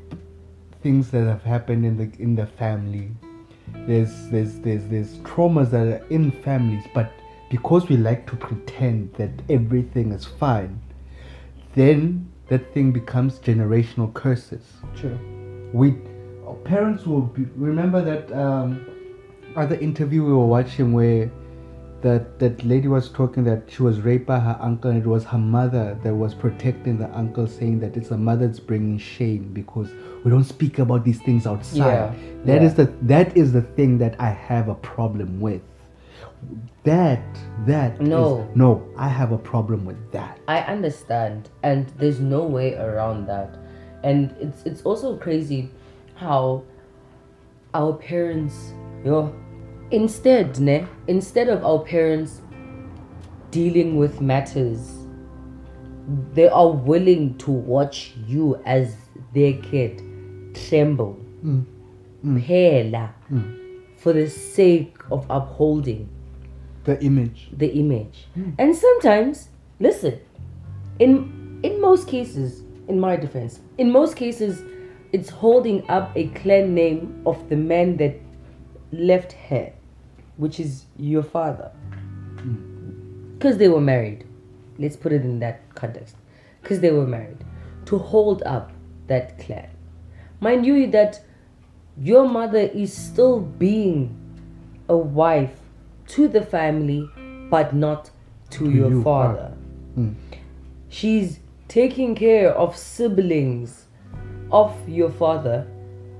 [0.82, 3.10] things that have happened in the in the family.
[3.86, 7.12] There's there's there's there's traumas that are in families, but
[7.50, 10.80] because we like to pretend that everything is fine,
[11.74, 14.64] then that thing becomes generational curses
[14.94, 15.18] True.
[15.72, 15.96] we
[16.46, 18.84] our parents will be remember that um,
[19.56, 21.30] other interview we were watching where
[22.02, 25.24] that that lady was talking that she was raped by her uncle and it was
[25.24, 29.50] her mother that was protecting the uncle saying that it's the mother that's bringing shame
[29.52, 29.90] because
[30.24, 32.66] we don't speak about these things outside Yeah, That yeah.
[32.68, 35.62] is the that is the thing that i have a problem with
[36.84, 37.22] that
[37.66, 38.48] that No.
[38.54, 43.56] no i have a problem with that I understand, and there's no way around that.
[44.02, 45.70] And it's it's also crazy
[46.14, 46.64] how
[47.74, 48.72] our parents,
[49.04, 49.32] yo,
[49.90, 52.40] instead, ne, instead of our parents
[53.50, 55.06] dealing with matters,
[56.32, 58.96] they are willing to watch you as
[59.34, 60.02] their kid
[60.54, 61.64] tremble, mm.
[62.24, 62.46] mm.
[62.46, 63.82] phela, mm.
[63.96, 66.08] for the sake of upholding
[66.84, 67.48] the image.
[67.56, 68.26] the image.
[68.58, 70.18] And sometimes, listen,
[70.98, 74.62] in in most cases, in my defense, in most cases,
[75.12, 78.18] it's holding up a clan name of the man that
[78.92, 79.72] left her,
[80.40, 81.70] which is your father.
[83.34, 84.24] Because they were married.
[84.78, 86.16] Let's put it in that context.
[86.62, 87.44] Because they were married.
[87.86, 88.72] To hold up
[89.06, 89.68] that clan.
[90.40, 91.20] Mind you, that
[91.98, 94.16] your mother is still being
[94.88, 95.60] a wife
[96.08, 97.06] to the family,
[97.50, 98.10] but not
[98.50, 99.52] to, To your you, father.
[99.98, 100.14] Mm.
[100.88, 103.84] She's taking care of siblings
[104.50, 105.66] of your father,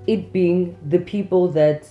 [0.06, 1.88] it being the people that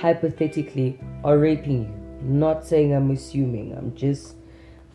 [0.00, 1.94] hypothetically are raping you.
[2.22, 4.34] Not saying I'm assuming, I'm just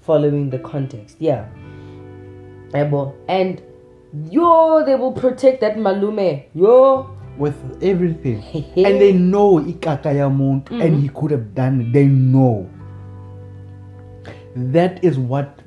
[0.01, 1.17] following the context.
[1.19, 1.47] Yeah.
[2.73, 3.61] And
[4.29, 6.43] yo, they will protect that malume.
[6.53, 7.09] Yo.
[7.37, 8.43] with everything
[8.75, 11.01] and they know ikaka ya muntu and mm-hmm.
[11.01, 12.69] he could have done it they know
[14.55, 15.59] that is what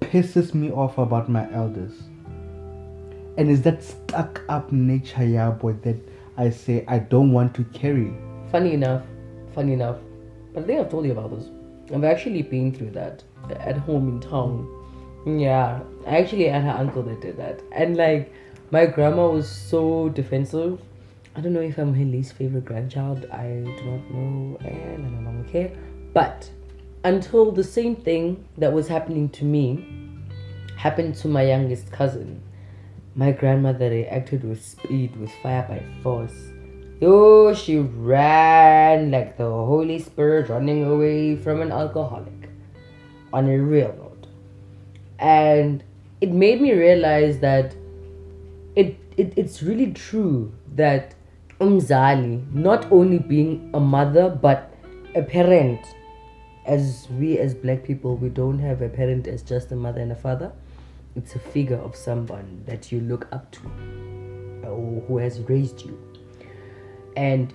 [0.00, 1.92] pisses me off about my elders
[3.38, 5.96] and is that stuck up nature yeah, boy, that
[6.36, 8.12] i say i don't want to carry
[8.52, 9.02] Funny enough,
[9.54, 9.96] funny enough,
[10.52, 11.48] but I think I've told you about this.
[11.92, 14.68] I've actually been through that at home in town.
[15.24, 18.30] Yeah, I actually had her uncle that did that, and like
[18.70, 20.78] my grandma was so defensive.
[21.34, 23.26] I don't know if I'm her least favorite grandchild.
[23.32, 25.72] I do not know, and I don't care.
[26.12, 26.50] But
[27.04, 30.20] until the same thing that was happening to me
[30.76, 32.42] happened to my youngest cousin,
[33.14, 36.51] my grandmother reacted with speed, with fire by force.
[37.02, 42.48] Yo, she ran like the Holy Spirit running away from an alcoholic
[43.32, 44.28] on a real note.
[45.18, 45.82] And
[46.20, 47.74] it made me realize that
[48.76, 51.16] it, it it's really true that
[51.58, 54.72] umzali, not only being a mother but
[55.16, 55.84] a parent,
[56.66, 60.12] as we as black people, we don't have a parent as just a mother and
[60.12, 60.52] a father.
[61.16, 63.60] It's a figure of someone that you look up to
[64.62, 66.11] or who has raised you
[67.16, 67.52] and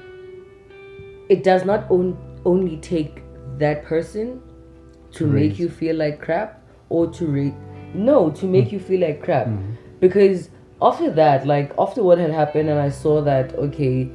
[1.30, 3.24] it does not on, only take
[3.58, 4.42] that person
[5.12, 7.56] to make you feel like crap or to re-
[7.94, 8.76] no to make hmm.
[8.76, 9.48] you feel like crap.
[9.48, 9.74] Hmm.
[10.00, 10.50] Because
[10.82, 14.08] after that like after what had happened and i saw that okay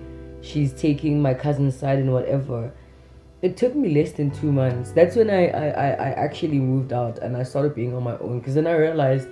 [0.42, 2.72] she's taking my cousin's side and whatever
[3.42, 4.92] it took me less than two months.
[4.92, 8.16] That's when i i, I, I actually moved out and i started being on my
[8.18, 8.38] own.
[8.38, 9.28] Because then i realized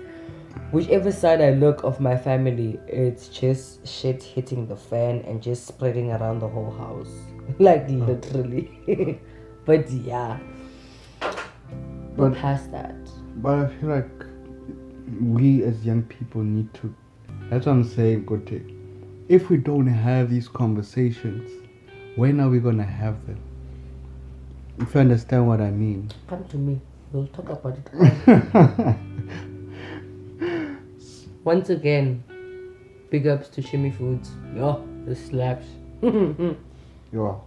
[0.72, 5.66] whichever side I look of my family, it's just shit hitting the fan and just
[5.66, 7.10] spreading around the whole house.
[7.58, 8.70] like literally.
[9.64, 10.38] but yeah.
[12.16, 12.94] But- past that.
[13.36, 14.10] but i feel like
[15.20, 16.94] we as young people need to
[17.48, 18.60] that's what i'm saying Gote.
[19.28, 21.50] if we don't have these conversations
[22.16, 23.40] when are we gonna have them
[24.80, 26.80] if you understand what i mean Come to me.
[27.12, 28.96] We'll talk about it.
[31.44, 32.22] Once again,
[33.08, 34.30] big ups to Shimmy Foods.
[34.54, 35.64] Yo, this slaps.
[36.02, 37.42] Yo,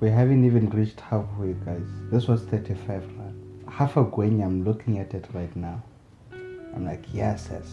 [0.00, 1.86] we haven't even reached halfway, guys.
[2.10, 2.88] This was 35
[3.18, 3.64] rand.
[3.68, 5.82] Half a gwen, I'm looking at it right now.
[6.32, 7.70] I'm like, yes, yes.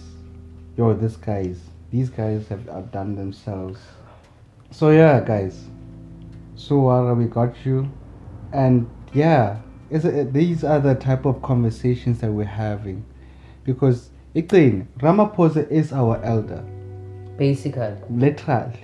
[0.76, 3.80] Yo, this guys, these guys have outdone themselves.
[4.72, 5.64] So yeah, guys.
[6.58, 7.90] So uh, we got you,
[8.52, 13.06] and yeah, it, these are the type of conversations that we're having,
[13.64, 16.64] because again, Ramaphosa is our elder,
[17.38, 17.94] Basically.
[18.10, 18.80] literally.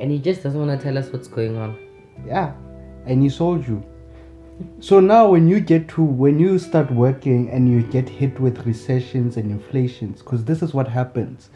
[0.00, 1.78] And he just doesn't want to tell us what's going on.
[2.26, 2.52] Yeah,
[3.06, 3.82] and he sold you.
[4.80, 8.64] So now, when you get to when you start working and you get hit with
[8.66, 11.50] recessions and inflations, because this is what happens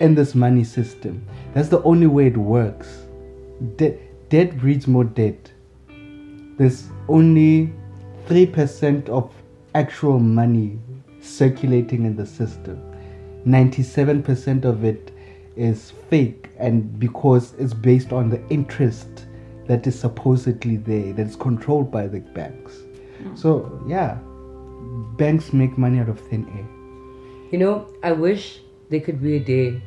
[0.00, 1.24] in this money system.
[1.54, 3.06] That's the only way it works.
[3.76, 5.50] De- debt breeds more debt.
[6.58, 7.72] There's only
[8.26, 9.32] three percent of
[9.74, 10.78] actual money
[11.22, 12.80] circulating in the system.
[13.44, 15.12] Ninety-seven percent of it
[15.56, 19.26] is fake, and because it's based on the interest
[19.66, 22.78] that is supposedly there, that is controlled by the banks.
[23.22, 23.36] Hmm.
[23.36, 24.18] So yeah,
[25.16, 26.66] banks make money out of thin air.
[27.52, 29.82] You know, I wish there could be a day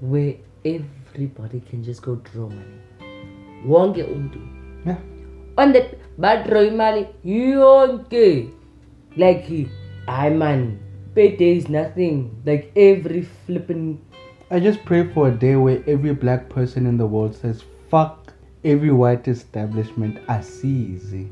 [0.00, 2.80] where everybody can just go draw money.
[3.64, 4.40] Wonke umuntu.
[4.84, 4.98] Yeah.
[5.58, 8.52] On that badraw imali yonke.
[9.16, 9.48] Like
[10.08, 10.78] I man,
[11.14, 12.42] payday is nothing.
[12.44, 14.00] Like every flipping
[14.48, 18.32] I just pray for a day where every black person in the world says, fuck
[18.64, 21.28] every white establishment I see easy.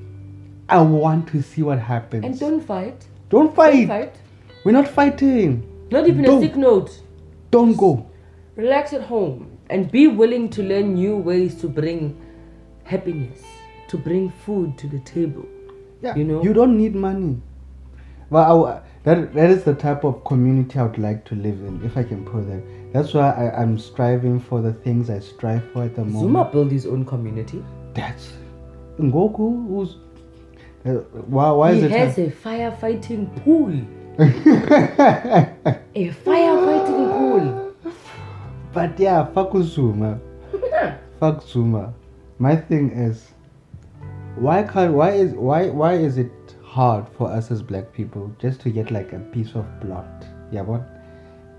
[0.68, 2.24] I want to see what happens.
[2.24, 3.06] and don't fight.
[3.28, 3.86] Don't fight.
[3.86, 4.16] Don't fight.
[4.64, 5.62] We're not fighting.
[5.92, 6.42] Not even Don't.
[6.42, 7.02] a sick note.
[7.52, 8.04] Don't go.
[8.56, 12.20] Relax at home and be willing to learn new ways to bring
[12.82, 13.44] happiness,
[13.88, 15.46] to bring food to the table.
[16.02, 16.16] Yeah.
[16.16, 16.42] You know?
[16.42, 17.40] You don't need money.
[18.30, 21.82] Well, I, that that is the type of community I would like to live in,
[21.84, 22.62] if I can put that.
[22.92, 26.22] That's why I, I'm striving for the things I strive for at the moment.
[26.22, 27.62] Zuma built his own community.
[27.92, 28.32] That's
[28.98, 29.68] Ngoku.
[29.68, 29.96] Who's
[30.86, 31.50] uh, why?
[31.50, 31.90] Why he is it?
[31.90, 33.72] has a firefighting pool.
[34.18, 37.74] a firefighting pool.
[38.72, 40.20] but yeah, fuck Zuma.
[41.20, 41.92] fuck Zuma.
[42.38, 43.28] My thing is,
[44.36, 44.94] why can't?
[44.94, 46.30] Why is why why is it
[46.74, 50.26] hard for us as black people just to get like a piece of plot?
[50.50, 50.82] Yeah, what?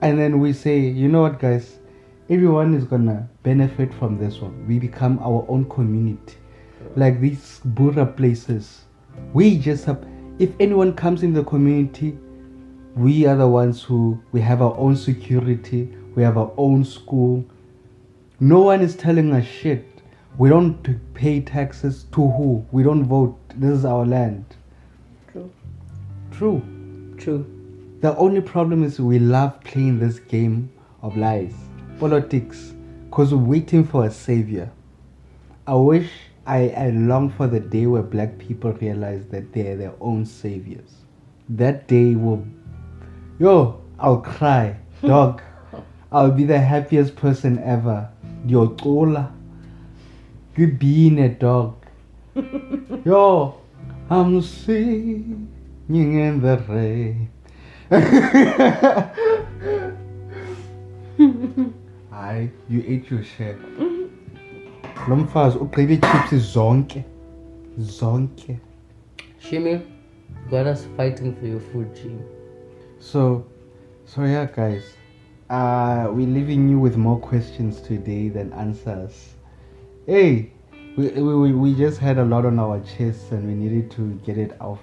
[0.01, 1.77] And then we say, you know what, guys?
[2.29, 4.67] Everyone is gonna benefit from this one.
[4.67, 6.35] We become our own community,
[6.97, 8.83] like these Bura places.
[9.33, 10.05] We just have.
[10.37, 12.17] If anyone comes in the community,
[12.95, 17.43] we are the ones who we have our own security we have our own school
[18.39, 19.85] no one is telling us shit
[20.37, 24.43] we don't pay taxes to who we don't vote this is our land.
[26.37, 26.61] True
[27.17, 27.45] True.
[28.01, 30.69] the only problem is we love playing this game
[31.01, 31.53] of lies
[31.99, 32.73] politics
[33.09, 34.69] because we're waiting for a savior
[35.67, 36.09] i wish
[36.47, 40.91] I, I long for the day where black people realize that they're their own saviors
[41.49, 42.45] that day will
[43.37, 44.77] Yo, I'll cry.
[45.01, 45.41] Dog.
[46.09, 48.09] I'll be the happiest person ever.
[48.47, 49.33] Yo, Tola.
[50.53, 51.75] Good being a dog.
[53.05, 53.59] Yo,
[54.09, 55.51] I'm singing
[55.89, 57.29] in the rain.
[62.11, 63.57] Hayi, you ate your share.
[65.07, 67.03] Lo mfazi ugqibe chips zonke.
[67.79, 68.59] Zonke.
[69.39, 69.81] Shimi,
[70.49, 72.21] got us fighting for your food, Jim.
[72.99, 73.45] So,
[74.05, 74.83] so yeah, guys,
[75.49, 79.35] uh, we're leaving you with more questions today than answers.
[80.07, 80.51] Hey,
[80.97, 84.13] we, we, we- we just had a lot on our chests and we needed to
[84.25, 84.79] get it off.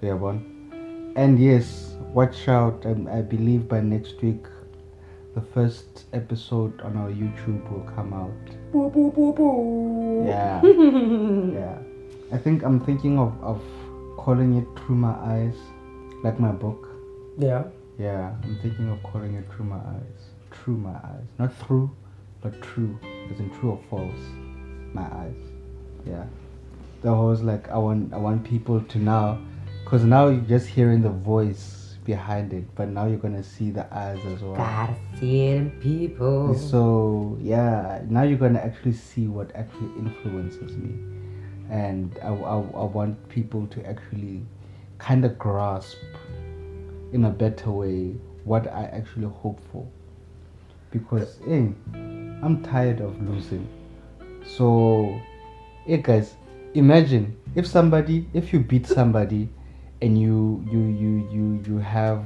[0.00, 1.12] Yeah, one.
[1.16, 2.86] And yes, watch out.
[2.86, 4.44] Um, I believe by next week,
[5.34, 8.72] the first episode on our YouTube will come out.
[8.72, 10.24] Boo, boo, boo, boo.
[10.26, 10.62] Yeah,
[11.58, 11.78] yeah.
[12.32, 13.60] I think I'm thinking of, of
[14.16, 15.56] calling it Through My Eyes,
[16.22, 16.88] like my book.
[17.36, 17.64] Yeah.
[17.98, 20.30] Yeah, I'm thinking of calling it Through My Eyes.
[20.52, 21.26] Through My Eyes.
[21.38, 21.90] Not through,
[22.40, 22.98] but true.
[23.32, 24.20] As in true or false.
[24.92, 25.36] My eyes.
[26.06, 26.24] Yeah.
[27.02, 29.40] The whole is like, I want, I want people to now,
[29.88, 33.70] because now you're just hearing the voice behind it, but now you're going to see
[33.70, 34.54] the eyes as well.
[34.54, 36.54] Gotta see it in people.
[36.54, 40.92] So, yeah, now you're going to actually see what actually influences me.
[41.70, 44.42] And I, I, I want people to actually
[44.98, 45.96] kind of grasp
[47.14, 48.14] in a better way
[48.44, 49.88] what I actually hope for.
[50.90, 53.66] Because, hey, I'm tired of losing.
[54.46, 55.18] So,
[55.86, 56.36] hey guys,
[56.74, 59.48] imagine if somebody, if you beat somebody
[60.00, 62.24] and you you you you you have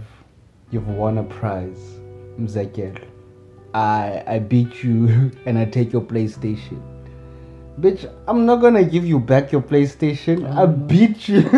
[0.70, 1.98] you've won a prize,
[2.38, 3.04] Mzekel.
[3.74, 6.80] I I beat you and I take your PlayStation.
[7.80, 10.46] Bitch, I'm not gonna give you back your PlayStation.
[10.46, 10.66] I oh.
[10.66, 11.48] beat you.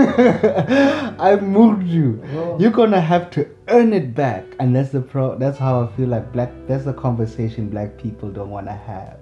[1.19, 2.23] I moved you.
[2.35, 2.57] Oh.
[2.61, 5.37] You're gonna have to earn it back, and that's the pro.
[5.37, 6.53] That's how I feel like black.
[6.69, 9.19] That's the conversation black people don't wanna have.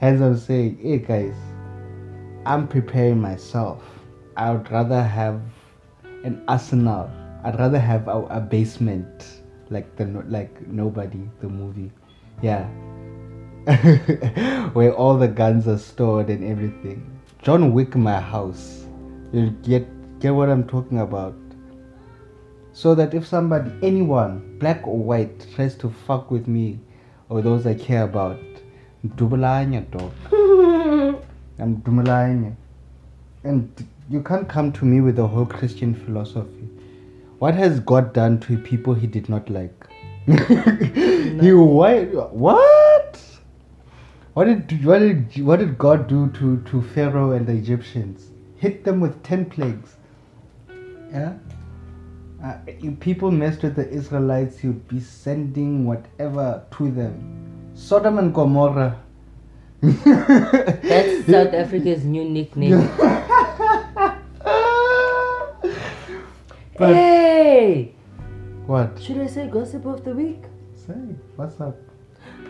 [0.00, 1.36] As I'm saying, hey guys,
[2.46, 3.82] I'm preparing myself.
[4.38, 5.42] I would rather have
[6.24, 7.10] an arsenal.
[7.44, 11.92] I'd rather have a, a basement like the like nobody the movie,
[12.42, 12.64] yeah,
[14.72, 17.04] where all the guns are stored and everything.
[17.42, 18.86] John Wick, my house.
[19.32, 19.86] You get
[20.20, 21.36] get what I'm talking about.
[22.72, 26.80] So that if somebody, anyone, black or white, tries to fuck with me
[27.28, 28.40] or those I care about,
[29.06, 30.12] Dubalanya dog.
[31.58, 32.56] I'm Dumalanya.
[33.44, 33.70] And
[34.10, 36.68] you can't come to me with the whole Christian philosophy.
[37.38, 39.86] What has God done to people he did not like?
[40.26, 43.20] you why what?
[44.34, 48.30] What did what did what did God do to, to Pharaoh and the Egyptians?
[48.56, 49.96] Hit them with ten plagues.
[51.10, 51.34] Yeah?
[52.42, 57.70] Uh, if people messed with the Israelites, he would be sending whatever to them.
[57.74, 59.00] Sodom and Gomorrah.
[59.82, 62.88] That's South Africa's new nickname.
[66.76, 67.94] But hey!
[68.66, 69.00] what?
[69.00, 70.42] Should I say gossip of the week?
[70.74, 70.94] Say,
[71.36, 71.76] what's up?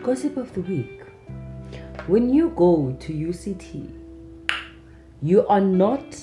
[0.03, 1.03] Gossip of the week.
[2.07, 3.91] When you go to UCT,
[5.21, 6.19] you are not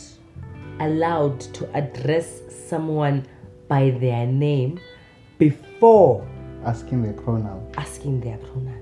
[0.80, 3.28] allowed to address someone
[3.68, 4.80] by their name
[5.38, 6.28] before
[6.66, 7.72] Asking their pronoun.
[7.78, 8.78] asking their pronouns.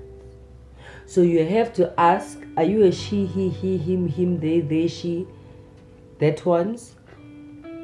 [1.04, 4.86] So you have to ask, are you a she, he, he, him, him, they, they,
[4.88, 5.26] she?
[6.20, 6.94] That ones.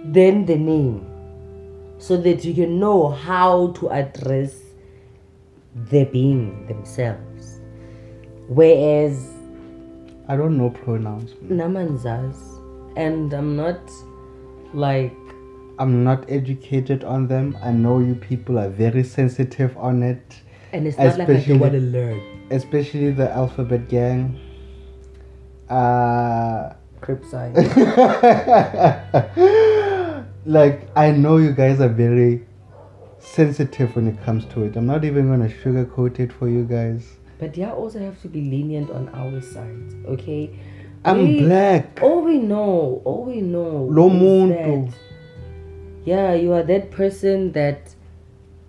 [0.05, 1.16] Then the name.
[1.99, 4.55] So that you can know how to address
[5.91, 7.61] the being themselves.
[8.49, 9.33] Whereas
[10.29, 11.33] I don't know pronouns.
[11.49, 12.37] Namanzas,
[12.97, 13.81] and I'm not
[14.73, 15.15] like
[15.79, 17.57] I'm not educated on them.
[17.63, 20.41] I know you people are very sensitive on it,
[20.73, 22.21] and it's not like I don't want to learn.
[22.51, 24.39] especially the alphabet gang.
[25.69, 27.55] Uh, Crip side.
[30.47, 32.47] like I know you guys are very
[33.19, 34.77] sensitive when it comes to it.
[34.77, 37.17] I'm not even gonna sugarcoat it for you guys.
[37.39, 40.59] But yeah, also have to be lenient on our side, okay?
[41.05, 42.01] I'm We- black.
[42.03, 43.89] All we know, all we know.
[43.91, 44.09] Lo
[44.49, 44.93] that,
[46.05, 47.95] yeah, you are that person that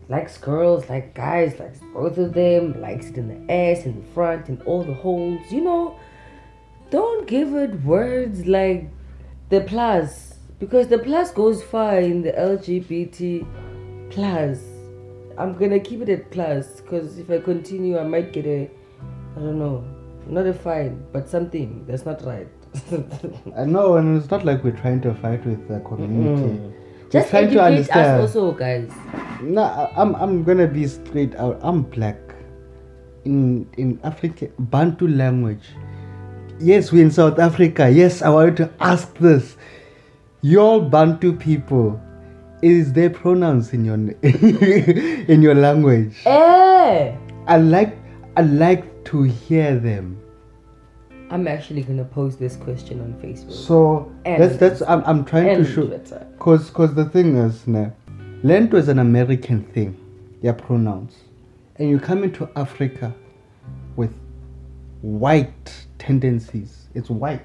[0.10, 4.08] likes girls, like guys, likes both of them, likes it in the ass, in the
[4.14, 5.42] front, in all the holes.
[5.52, 6.00] You know,
[6.90, 8.90] don't give it words like
[9.50, 10.27] the plus,
[10.60, 13.46] because the plus goes far in the LGBT
[14.10, 14.60] plus.
[15.38, 18.70] I'm gonna keep it at plus, because if I continue, I might get a,
[19.36, 19.86] I don't know,
[20.28, 22.48] not a fine, but something that's not right.
[23.56, 26.60] I know, and it's not like we're trying to fight with the community.
[26.60, 28.22] We're Just trying to educate us understand.
[28.22, 28.92] also, guys.
[29.42, 31.60] No, I'm I'm gonna be straight out.
[31.62, 32.18] I'm black.
[33.26, 35.64] In in Africa, Bantu language.
[36.60, 37.90] Yes, we're in South Africa.
[37.90, 39.56] Yes, I wanted to ask this.
[40.42, 42.00] Your Bantu people,
[42.62, 46.16] is there pronouns in your in your language?
[46.26, 47.16] Eh!
[47.48, 47.98] I like
[48.36, 50.20] I like to hear them.
[51.30, 53.52] I'm actually gonna post this question on Facebook.
[53.52, 55.86] So And- that's that's I'm I'm trying to show.
[55.88, 56.26] Twitter.
[56.40, 57.92] Cause, cause the thing is, ne,
[58.44, 59.98] Lento is an American thing,
[60.42, 61.16] yeah, pronouns,
[61.78, 63.14] and you come into Africa
[63.96, 64.14] with
[65.02, 66.88] white tendencies.
[66.94, 67.42] It's white.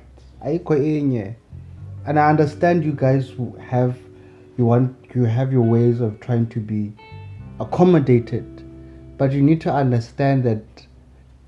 [2.05, 3.99] And I understand you guys who have,
[4.59, 6.93] you want, you have your ways of trying to be
[7.61, 8.65] accommodated,
[9.19, 10.65] but you need to understand that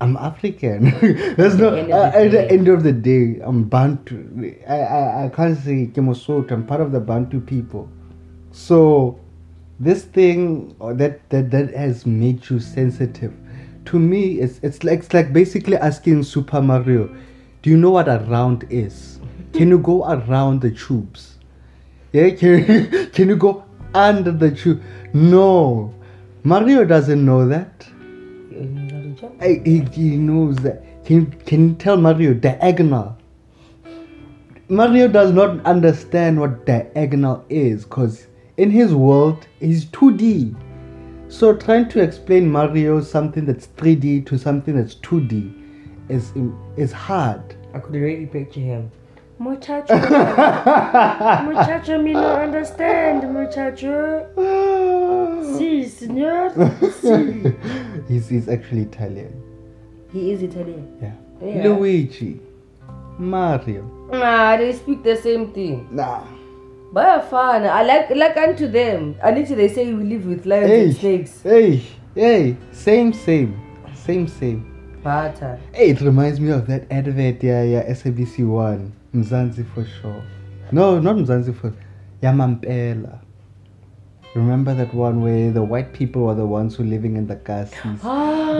[0.01, 0.91] I'm African.
[1.37, 2.47] There's no At the end of uh, the at the day.
[2.49, 4.55] end of the day, I'm Bantu.
[4.67, 6.51] I I, I can't say Kemosoto.
[6.51, 7.89] I'm part of the Bantu people.
[8.51, 9.19] So
[9.79, 13.33] this thing that that that has made you sensitive.
[13.85, 17.07] To me, it's it's like it's like basically asking Super Mario,
[17.61, 19.19] do you know what a round is?
[19.55, 21.37] Can you go around the tubes?
[22.11, 24.83] Yeah, can, can you go under the tube?
[25.13, 25.93] No,
[26.43, 27.87] Mario doesn't know that.
[29.39, 31.05] I, he, he knows that.
[31.05, 33.17] Can, can you tell Mario diagonal?
[34.67, 38.27] Mario does not understand what diagonal is because
[38.57, 40.53] in his world, he's 2D.
[41.29, 46.33] So trying to explain Mario something that's 3D to something that's 2D is,
[46.75, 47.55] is hard.
[47.73, 48.91] I could really picture him
[49.37, 49.93] Muchacho.
[51.43, 54.27] muchacho, me no understand, muchacho.
[55.57, 56.51] Si, senor.
[57.01, 57.53] Si.
[58.07, 59.41] he's, he's actually Italian.
[60.11, 60.97] He is Italian.
[61.01, 61.13] Yeah.
[61.41, 61.67] Yeah.
[61.67, 62.39] Luigi.
[63.19, 63.83] Mario.
[64.11, 65.87] Nah, they speak the same thing.
[65.91, 66.23] Nah.
[66.93, 67.65] But fun.
[67.65, 69.15] I like like unto them.
[69.21, 70.83] Until they say we live with lions Hey.
[70.85, 71.41] and snakes.
[71.41, 71.83] Hey,
[72.15, 73.59] hey, same, same,
[73.93, 74.71] same, same.
[75.03, 75.59] Butter.
[75.61, 80.23] Uh, hey, it reminds me of that advert, yeah, yeah, SABC One, Mzansi for sure.
[80.71, 81.73] No, not Mzansi for,
[82.21, 83.19] Yamampela.
[84.35, 87.37] Remember that one where the white people were the ones who were living in the
[87.37, 87.99] castles?
[88.03, 88.57] Ah.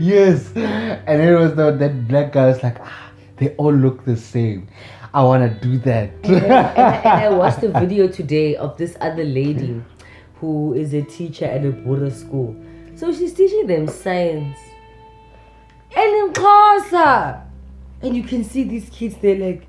[0.00, 4.16] yes, and it was the, that black guy was like, ah, they all look the
[4.16, 4.66] same.
[5.14, 6.10] I wanna do that.
[6.24, 9.80] and, I, and I- and I watched a video today of this other lady
[10.40, 12.56] who is a teacher at a border school.
[12.96, 14.58] So she's teaching them science.
[15.96, 17.45] And in Xhosa.
[18.02, 19.66] And you can see these kids, they're like,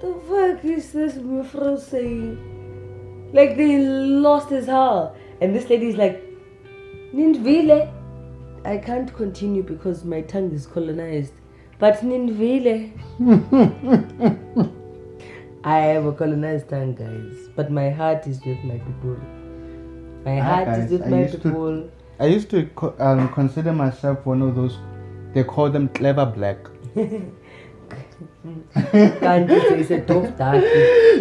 [0.00, 3.30] the fuck is this Mufro saying?
[3.32, 5.16] Like they lost as hell.
[5.40, 6.22] And this lady's like,
[7.14, 7.92] Nindvile.
[8.64, 11.32] I can't continue because my tongue is colonized.
[11.78, 12.90] But Nindvile.
[15.64, 19.16] I have a colonized tongue, guys, but my heart is with my people.
[20.24, 21.90] My Ah, heart guys, is with I my used to- people.
[22.18, 22.68] I used to
[22.98, 24.78] um, consider myself one of those,
[25.34, 26.56] they call them clever black.
[26.94, 27.22] Say
[28.74, 30.62] it's a tough dark?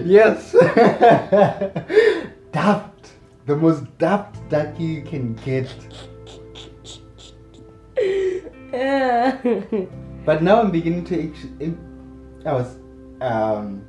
[0.05, 0.51] Yes.
[2.51, 3.11] daft.
[3.45, 5.69] The most daft ducky you can get.
[8.71, 9.37] Yeah.
[10.25, 11.33] But now I'm beginning to.
[12.45, 12.77] I was
[13.21, 13.81] um,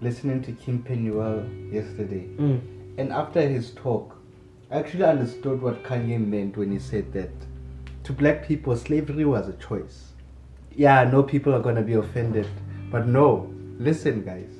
[0.00, 2.60] listening to Kim Penuel yesterday, Mm.
[2.98, 4.16] and after his talk,
[4.70, 7.30] I actually understood what Kanye meant when he said that
[8.04, 10.11] to black people, slavery was a choice.
[10.74, 12.48] Yeah, I know people are gonna be offended,
[12.90, 14.50] but no, listen, guys.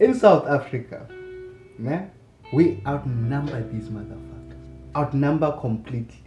[0.00, 1.06] In South Africa,
[1.76, 2.10] man,
[2.52, 4.56] we outnumber these motherfuckers.
[4.96, 6.24] Outnumber completely.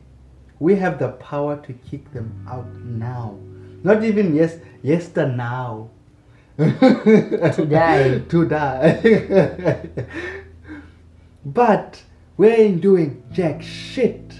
[0.60, 3.39] We have the power to kick them out now.
[3.84, 5.89] Not even yes, yester now.
[6.58, 8.20] To die.
[8.20, 9.89] to die.
[11.46, 12.04] but
[12.38, 14.36] we ain't doing jack shit.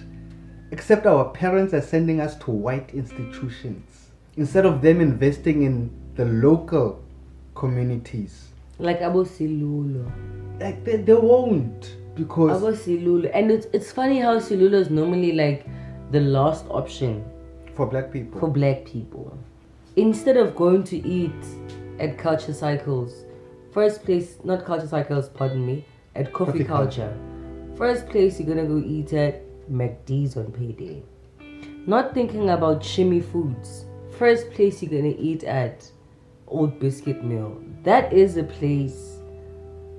[0.70, 3.91] Except our parents are sending us to white institutions
[4.38, 7.04] instead of them investing in the local
[7.56, 8.50] communities.
[8.80, 10.10] like Abo Silulo.
[10.60, 13.30] Like they, they won't because Abo Silulo.
[13.34, 15.66] And it's, it's funny how Silulo is normally like
[16.12, 17.24] the last option
[17.76, 18.40] for black people.
[18.40, 19.38] for black people.
[19.96, 21.32] Instead of going to eat
[22.00, 23.26] at Culture Cycles,
[23.74, 27.18] first place, not Culture Cycles, pardon me, at Coffee, Coffee Culture.
[27.78, 31.04] First place you're gonna go eat at McD's on payday.
[31.88, 33.86] Not thinking about shimmy foods.
[34.22, 35.89] First place you're gonna eat at
[36.47, 37.57] Old Biscuit Mill.
[37.82, 39.17] That is a place.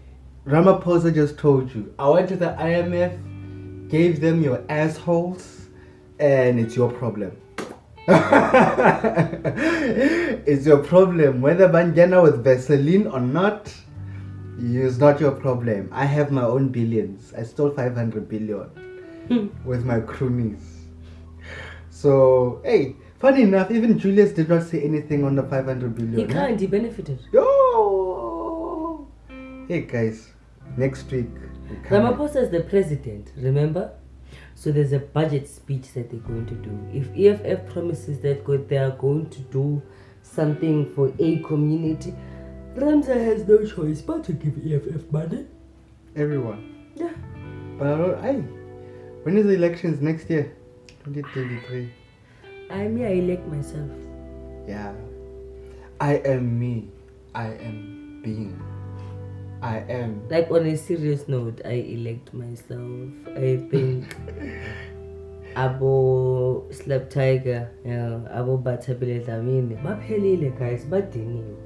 [0.46, 1.94] Ramaphosa just told you.
[1.98, 3.88] I went to the IMF.
[3.88, 5.68] gave them your assholes,
[6.18, 7.36] and it's your problem.
[10.46, 11.40] it's your problem.
[11.42, 13.74] Whether Banjana was Vaseline or not,
[14.58, 15.88] it's not your problem.
[15.92, 17.34] I have my own billions.
[17.36, 18.64] I stole 500 billion
[19.28, 19.48] hmm.
[19.64, 20.86] with my cronies.
[21.90, 26.16] So, hey, funny enough, even Julius did not say anything on the 500 billion.
[26.16, 26.58] He can't.
[26.58, 27.20] He benefited.
[27.32, 28.09] Yo!
[29.70, 30.32] Hey guys,
[30.76, 31.28] next week.
[31.70, 31.96] we.
[31.96, 33.92] Ramaphosa is the president, remember?
[34.56, 36.76] So there's a budget speech that they're going to do.
[36.92, 39.80] If EFF promises that they are going to do
[40.22, 42.12] something for a community,
[42.74, 45.46] Ramza has no choice but to give EFF money.
[46.16, 46.88] Everyone.
[46.96, 47.12] Yeah.
[47.78, 48.32] But I don't, I,
[49.22, 50.52] when is the elections next year?
[51.04, 51.92] 2023.
[52.70, 53.90] I'm here, I elect myself.
[54.66, 54.92] Yeah.
[56.00, 56.88] I am me.
[57.36, 58.60] I am being.
[59.62, 60.22] I am.
[60.30, 63.12] Like on a serious note, I elect myself.
[63.36, 64.16] I think
[65.56, 69.76] abo slap tiger, yeah, abo Bathabile Dlamini.
[69.82, 71.56] Baphelile guys, badiniwe.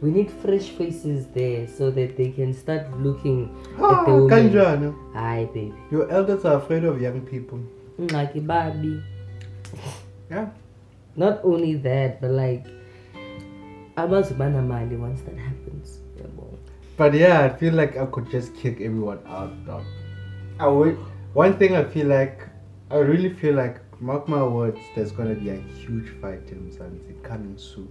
[0.00, 3.50] We need fresh faces there so that they can start looking
[3.82, 4.94] Ah, at the women.
[5.14, 5.74] Hi baby.
[5.90, 7.58] Your elders are afraid of young people.
[7.98, 9.02] Ngaki babi.
[10.30, 10.50] Yeah.
[11.16, 12.64] Not only that, but like
[13.96, 15.57] abazubana mali once that happens.
[16.98, 19.84] But yeah, I feel like I could just kick everyone out, dog.
[20.58, 20.96] I would.
[21.32, 22.40] One thing I feel like,
[22.90, 27.22] I really feel like, mark my words, there's gonna be a huge fight in Mzansi
[27.22, 27.88] coming soon.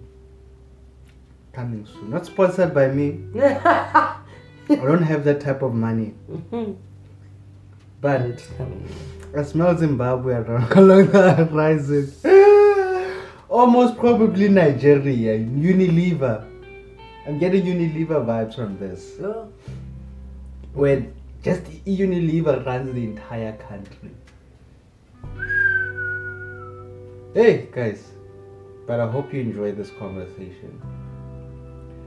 [1.53, 2.09] Coming soon.
[2.09, 3.19] Not sponsored by me.
[3.39, 4.19] I
[4.69, 6.13] don't have that type of money.
[8.01, 8.87] But It's coming.
[9.37, 12.11] I smell Zimbabwe around- along the horizon.
[13.49, 16.45] Almost probably Nigeria, Unilever.
[17.27, 19.19] I'm getting Unilever vibes from this.
[19.19, 19.51] Oh.
[20.73, 21.05] Where
[21.43, 24.11] just Unilever runs the entire country.
[27.33, 28.11] Hey guys,
[28.87, 30.81] but I hope you enjoyed this conversation.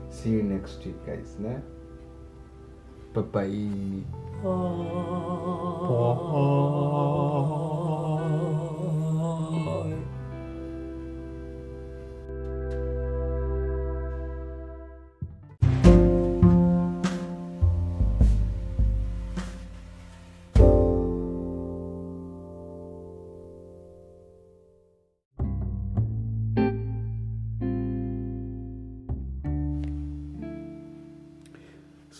[0.08, 1.36] See you next week, guys.
[1.38, 1.60] Nah?
[3.12, 3.50] Bye bye.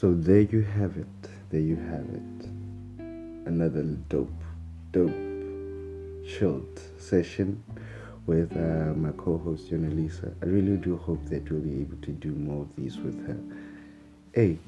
[0.00, 1.30] So there you have it.
[1.50, 2.46] There you have it.
[3.46, 4.32] Another dope,
[4.92, 5.10] dope,
[6.26, 7.62] chilled session
[8.24, 10.32] with uh, my co-host Yonelisa.
[10.42, 13.36] I really do hope that we'll be able to do more of these with her.
[14.32, 14.58] Hey,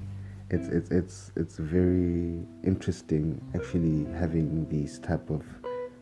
[0.50, 5.46] it's it's it's it's very interesting actually having these type of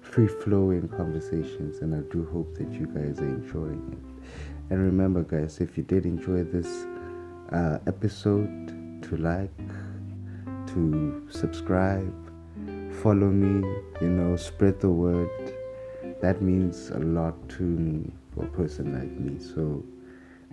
[0.00, 4.72] free flowing conversations, and I do hope that you guys are enjoying it.
[4.72, 6.84] And remember, guys, if you did enjoy this
[7.52, 8.79] uh, episode,
[9.10, 9.50] to like,
[10.68, 12.14] to subscribe,
[13.02, 13.66] follow me,
[14.00, 15.28] you know, spread the word.
[16.20, 19.38] That means a lot to me for a person like me.
[19.40, 19.84] So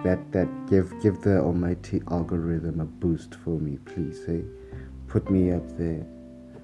[0.04, 4.26] that that give give the almighty algorithm a boost for me, please.
[4.26, 4.44] Hey,
[5.08, 6.06] put me up there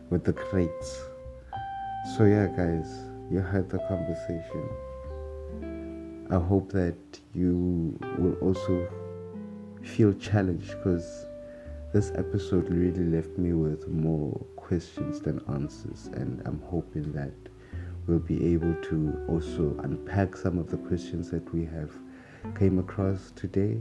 [0.09, 0.99] with the crates.
[2.17, 2.89] So yeah, guys,
[3.31, 4.69] you heard the conversation.
[6.31, 6.97] I hope that
[7.35, 8.87] you will also
[9.83, 11.27] feel challenged because
[11.93, 17.33] this episode really left me with more questions than answers, and I'm hoping that
[18.07, 21.91] we'll be able to also unpack some of the questions that we have
[22.57, 23.77] came across today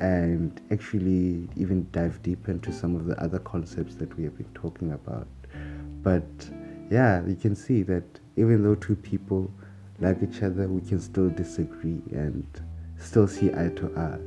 [0.00, 4.52] and actually even dive deep into some of the other concepts that we have been
[4.54, 5.28] talking about.
[6.02, 6.24] But
[6.90, 8.04] yeah you can see that
[8.36, 9.50] even though two people
[10.00, 12.46] like each other we can still disagree and
[12.98, 14.18] still see eye to eye.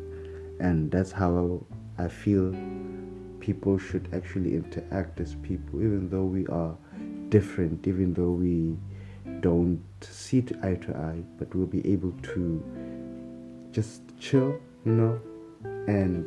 [0.60, 1.66] And that's how
[1.98, 2.54] i feel
[3.40, 6.76] people should actually interact as people even though we are
[7.30, 8.78] different even though we
[9.42, 12.64] don't see eye to eye but we'll be able to
[13.72, 15.20] just chill you know
[15.88, 16.26] and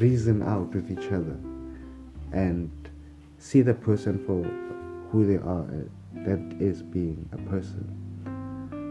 [0.00, 1.36] reason out with each other
[2.32, 2.70] and
[3.38, 4.42] see the person for
[5.10, 8.00] who they are uh, that is being a person.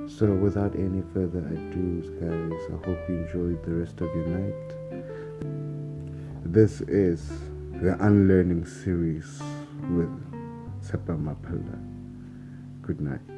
[0.07, 4.72] So without any further ado guys i hope you enjoyed the rest of your night
[6.54, 7.28] this is
[7.82, 9.41] the unlearning series
[9.89, 10.14] with
[10.86, 11.80] Sepa Mapala.
[12.84, 13.33] Good night.